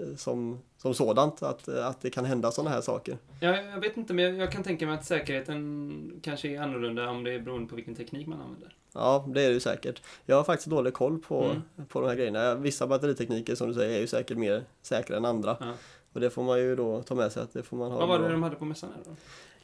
[0.10, 3.18] eh, som, som sådant, att, att det kan hända sådana här saker.
[3.40, 7.10] Ja, jag vet inte, men jag, jag kan tänka mig att säkerheten kanske är annorlunda
[7.10, 8.76] om det är beroende på vilken teknik man använder.
[8.94, 10.02] Ja, det är det ju säkert.
[10.26, 11.62] Jag har faktiskt dålig koll på, Mm.
[11.88, 12.56] på de här grejerna.
[12.56, 15.58] Vissa batteritekniker som du säger är ju säkert mer säkra än andra.
[15.60, 15.74] Ja.
[16.14, 18.00] Och det får man ju då ta med sig att det får man ha.
[18.00, 19.16] Vad var det de hade på mässan här då?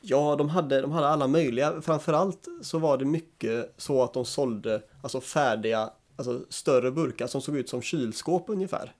[0.01, 1.81] Ja, de hade, de hade alla möjliga.
[1.81, 7.41] Framförallt så var det mycket så att de sålde alltså färdiga, alltså större burkar som
[7.41, 8.93] såg ut som kylskåp ungefär.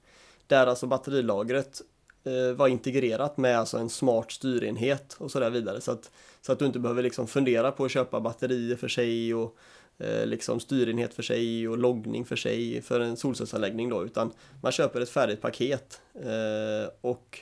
[0.48, 1.82] Där alltså batterilagret
[2.24, 5.82] eh, var integrerat med alltså en smart styrenhet och sådär vidare.
[5.82, 9.34] Så att, så att du inte behöver liksom fundera på att köpa batterier för sig
[9.34, 9.58] och
[9.98, 14.06] eh, liksom styrenhet för sig och loggning för sig för en solcellsanläggning då.
[14.06, 14.32] Utan
[14.62, 17.40] man köper ett färdigt paket eh, och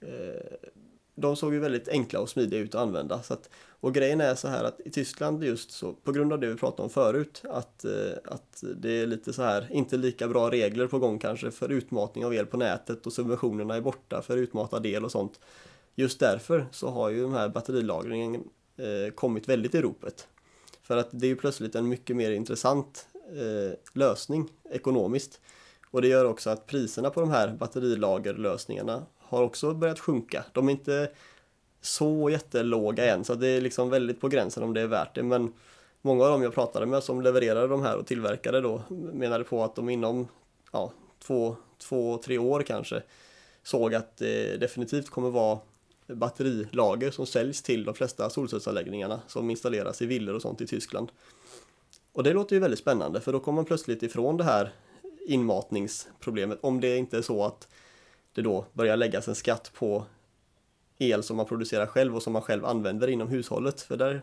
[0.00, 0.68] eh,
[1.20, 3.22] de såg ju väldigt enkla och smidiga ut att använda.
[3.22, 3.50] Så att,
[3.80, 6.54] och grejen är så här att i Tyskland just så, på grund av det vi
[6.54, 10.86] pratade om förut, att, eh, att det är lite så här, inte lika bra regler
[10.86, 14.86] på gång kanske för utmatning av el på nätet och subventionerna är borta för utmatad
[14.86, 15.40] el och sånt.
[15.94, 18.34] Just därför så har ju den här batterilagringen
[18.76, 20.28] eh, kommit väldigt i ropet.
[20.82, 25.40] För att det är ju plötsligt en mycket mer intressant eh, lösning ekonomiskt.
[25.90, 30.44] Och det gör också att priserna på de här batterilagerlösningarna har också börjat sjunka.
[30.52, 31.10] De är inte
[31.80, 35.22] så jättelåga än så det är liksom väldigt på gränsen om det är värt det.
[35.22, 35.52] Men
[36.02, 39.64] många av dem jag pratade med som levererade de här och tillverkade då menade på
[39.64, 40.28] att de inom
[40.72, 43.02] ja, två, två, tre år kanske
[43.62, 45.58] såg att det definitivt kommer vara
[46.06, 51.10] batterilager som säljs till de flesta solcellsanläggningarna som installeras i villor och sånt i Tyskland.
[52.12, 54.72] Och det låter ju väldigt spännande för då kommer man plötsligt ifrån det här
[55.26, 57.68] inmatningsproblemet om det inte är så att
[58.38, 60.04] det då börjar läggas en skatt på
[60.98, 63.80] el som man producerar själv och som man själv använder inom hushållet.
[63.80, 64.22] För där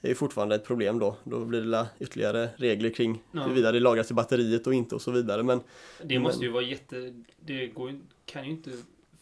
[0.00, 1.16] är ju fortfarande ett problem då.
[1.24, 3.40] Då blir det ytterligare regler kring Ja.
[3.42, 5.42] huruvida det lagras i batteriet och inte och så vidare.
[5.42, 5.60] Men
[6.02, 7.14] Det Men- måste ju vara jätte...
[7.40, 8.70] Det går, kan ju inte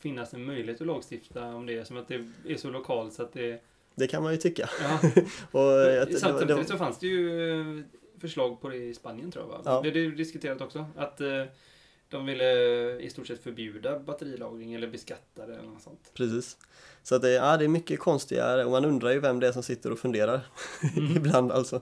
[0.00, 3.32] finnas en möjlighet att lagstifta om det som att det är så lokalt så att
[3.32, 3.62] det...
[3.94, 4.70] det kan man ju tycka.
[4.82, 5.00] Ja.
[5.60, 7.84] Och jag, det, Samtidigt det, det, så fanns det ju eh,
[8.20, 9.60] förslag på det i Spanien tror jag va?
[9.64, 9.80] Ja.
[9.82, 10.86] Det är ju diskuterat också.
[10.96, 11.44] Att eh,
[12.11, 12.52] de ville
[13.00, 16.11] i stort sett förbjuda batterilagring eller beskatta det eller något sånt.
[16.14, 16.56] precis.
[17.02, 19.52] Så att det, ja, det är mycket konstigare och man undrar ju vem det är
[19.52, 20.40] som sitter och funderar
[20.96, 21.16] Mm.
[21.16, 21.80] ibland alltså.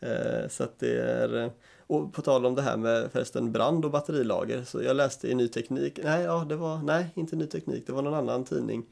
[0.00, 1.50] Eh, så att det är...
[1.86, 5.34] Och på tal om det här med förresten brand och batterilager så jag läste i
[5.34, 8.86] Ny Teknik, nej ja det var, nej inte Ny Teknik, det var någon annan tidning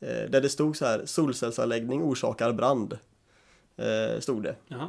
[0.00, 2.98] eh, där det stod så här solcellsanläggning orsakar brand.
[3.76, 4.56] Eh, stod det.
[4.68, 4.88] Jaha.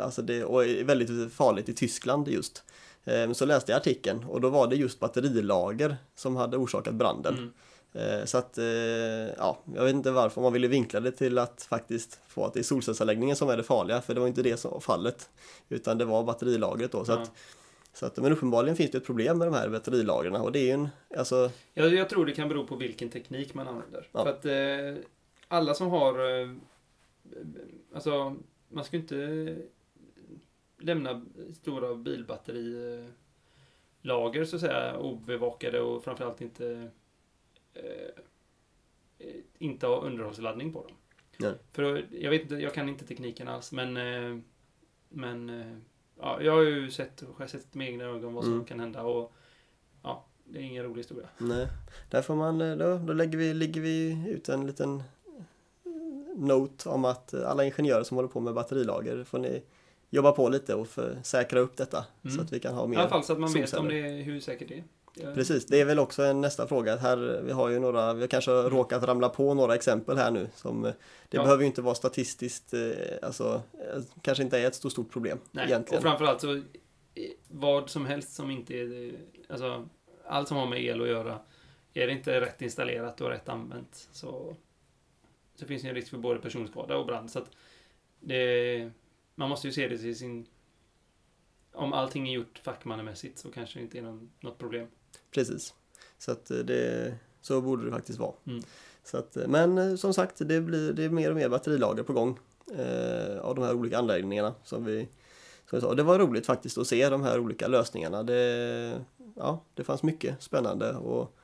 [0.00, 2.62] Alltså det och är väldigt farligt i Tyskland just.
[3.04, 6.94] Eh, men så läste jag artikeln och då var det just batterilager som hade orsakat
[6.94, 7.34] branden.
[7.34, 7.50] Mm.
[8.20, 8.64] Eh, Så att, eh,
[9.38, 12.60] ja, jag vet inte varför man ville vinkla det till att faktiskt få att det
[12.60, 15.30] är solcellsanläggningen som är det farliga, för det var inte det som var fallet.
[15.68, 17.04] Utan det var batterilagret då.
[17.04, 17.18] Så Ja.
[17.22, 17.32] att,
[17.92, 20.64] så att, men uppenbarligen finns det ett problem med de här batterilagren och det är
[20.64, 20.88] ju en,
[21.18, 24.08] alltså, Jag, jag tror det kan bero på vilken teknik man använder.
[24.12, 24.22] Ja.
[24.24, 25.04] För att eh,
[25.48, 26.40] alla som har...
[26.42, 26.48] Eh,
[27.94, 28.36] alltså,
[28.68, 29.56] man ska inte
[30.80, 31.26] lämna
[31.60, 33.10] stora bilbatterilager
[34.44, 36.90] så att säga obevakade och framförallt inte
[37.74, 37.82] eh,
[39.18, 40.96] eh, inte ha underhållsladdning på dem.
[41.38, 41.54] Nej.
[41.72, 44.38] För jag vet inte, jag kan inte tekniken alls men eh,
[45.08, 45.76] men eh,
[46.20, 48.64] ja, jag har ju sett, jag har sett med egna ögon vad som Mm.
[48.64, 49.32] kan hända och
[50.02, 51.28] ja, det är ingen rolig historia.
[51.38, 51.66] nej.
[52.10, 55.02] Där får man, eh, då, då lägger vi, ligger vi ut en liten
[56.36, 59.62] note om att eh, alla ingenjörer som håller på med batterilager får ni
[60.10, 60.86] jobba på lite och
[61.22, 62.36] säkra upp detta Mm.
[62.36, 64.02] så att vi kan ha I mer alla fall så att man vet om solceller.
[64.02, 64.84] det är, hur säkert det är.
[65.34, 66.96] Precis, det är väl också en nästa fråga.
[66.96, 70.30] Här, vi har ju några, vi har kanske har råkat ramla på några exempel här
[70.30, 70.48] nu.
[70.54, 70.92] Som, eh,
[71.28, 71.42] det Ja.
[71.42, 72.80] behöver ju inte vara statistiskt, eh,
[73.22, 73.62] alltså
[73.94, 75.98] eh, kanske inte är ett så stort problem Nej, egentligen.
[75.98, 76.62] och framförallt så
[77.48, 79.12] vad som helst som inte är,
[79.48, 79.88] alltså
[80.26, 81.38] allt som har med el att göra,
[81.94, 84.56] är det inte rätt installerat och rätt använt så,
[85.54, 87.30] så finns det en risk för både personskada och brand.
[87.30, 87.50] Så att
[88.20, 88.90] det,
[89.40, 90.46] man måste ju se det till sin...
[91.72, 94.86] Om allting är gjort fackmannamässigt så kanske det inte är någon, något problem.
[95.30, 95.74] Precis.
[96.18, 98.32] Så att eh, det, så borde det faktiskt vara.
[98.46, 98.62] Mm.
[99.04, 102.02] Så att, eh, men eh, som sagt, det blir det är mer och mer batterilager
[102.02, 102.38] på gång
[102.74, 105.08] eh, av de här olika anläggningarna som vi,
[105.70, 105.94] som vi sa.
[105.94, 108.22] Det var roligt faktiskt att se de här olika lösningarna.
[108.22, 109.04] Det,
[109.36, 111.36] ja, det fanns mycket spännande och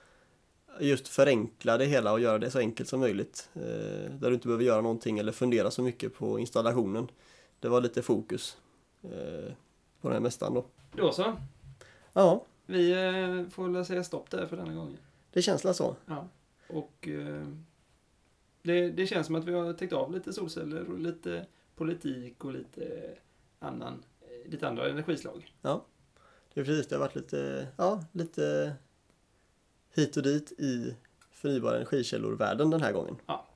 [0.81, 3.49] just förenkla det hela och göra det så enkelt som möjligt.
[3.55, 7.09] Eh, där du inte behöver göra någonting eller fundera så mycket på installationen.
[7.67, 8.57] Det var lite fokus
[9.03, 9.53] eh,
[10.01, 10.67] på den här mästaren då.
[10.97, 11.37] Då så.
[12.13, 14.99] Ja, Vi eh, får väl säga stopp där för denna gången.
[15.33, 15.97] det känns väl så.
[16.07, 16.29] Ja.
[16.69, 17.47] Och eh,
[18.63, 22.53] det, det känns som att vi har täckt av lite solceller och lite politik och
[22.53, 23.15] lite
[23.59, 25.55] annan, eh, lite andra energislag.
[26.55, 28.75] Det är precis, det har varit lite, ja, lite
[29.95, 30.97] hit och dit i
[31.31, 33.17] förnybara energikällor-världen den här gången.
[33.27, 33.47] Ja.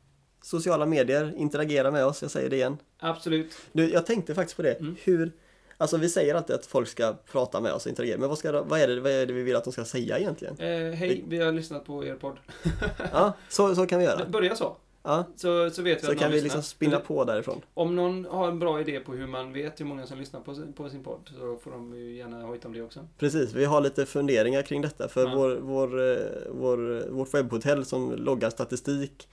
[0.42, 2.76] Sociala medier, interagera med oss, jag säger det igen.
[2.98, 3.52] Absolut.
[3.72, 4.96] Du, jag tänkte faktiskt på det, Mm.
[5.04, 5.32] hur,
[5.76, 8.62] alltså vi säger alltid att folk ska prata med oss och interagera, men vad, ska,
[8.62, 10.54] vad, är det, vad är det vi vill att de ska säga egentligen?
[10.58, 12.36] Eh, hej, vi har lyssnat på er podd.
[13.12, 14.24] Ja, så, så kan vi göra.
[14.28, 14.76] Börja så.
[15.02, 16.44] Ja, Så, så vet vi så att kan vi lyssnar.
[16.44, 17.60] liksom spinna på därifrån.
[17.74, 20.54] Om någon har en bra idé på hur man vet hur många som lyssnar på
[20.54, 23.06] sin, på sin podd så får de ju gärna hojta om det också.
[23.18, 25.34] Precis, vi har lite funderingar kring detta för Ja.
[25.34, 26.16] vår, vår, eh,
[26.50, 29.28] vår, vårt webbhotell som loggar statistik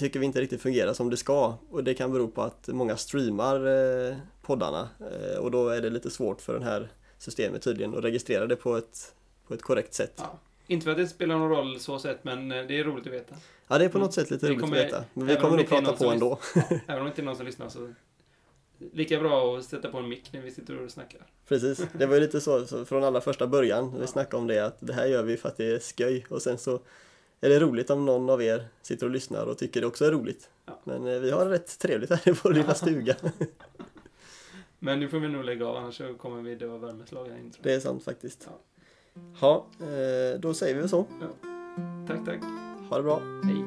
[0.00, 2.96] tycker vi inte riktigt fungerar som det ska och det kan bero på att många
[2.96, 3.66] streamar
[4.08, 6.88] eh, poddarna eh, och då är det lite svårt för det här
[7.18, 9.14] systemet tydligen att registrera det på ett,
[9.46, 10.12] på ett korrekt sätt.
[10.16, 10.38] Ja.
[10.66, 13.12] Inte för att det spelar någon roll så sett, men eh, det är roligt att
[13.12, 13.34] veta.
[13.68, 15.04] Ja, det är på något sätt lite Vi roligt kommer- att veta.
[15.14, 16.38] Men vi kommer det nog prata på ändå.
[16.86, 17.92] Även om det inte är någon som lyssnar så
[18.92, 21.20] lika bra att sätta på en mick när vi sitter och snackar.
[21.48, 23.92] Precis, det var ju lite så, så från allra första början.
[23.94, 24.06] Vi Ja.
[24.06, 26.58] snackade om det att det här gör vi för att det är sköj och sen
[26.58, 26.80] så
[27.40, 30.10] är det roligt om någon av er sitter och lyssnar och tycker det också är
[30.10, 30.50] roligt.
[30.66, 30.80] Ja.
[30.84, 33.16] Men eh, vi har rätt trevligt här i vår lilla stuga.
[34.78, 37.38] Men nu får vi nog lägga av, annars så kommer vi dö av värmeslag här
[37.38, 37.50] inne.
[37.62, 38.48] Det är sant faktiskt.
[38.50, 38.60] Ja.
[39.40, 41.06] Ja, eh, då säger vi så.
[42.08, 42.40] Tack, tack.
[42.88, 43.22] Ha det bra.
[43.44, 43.64] Hej.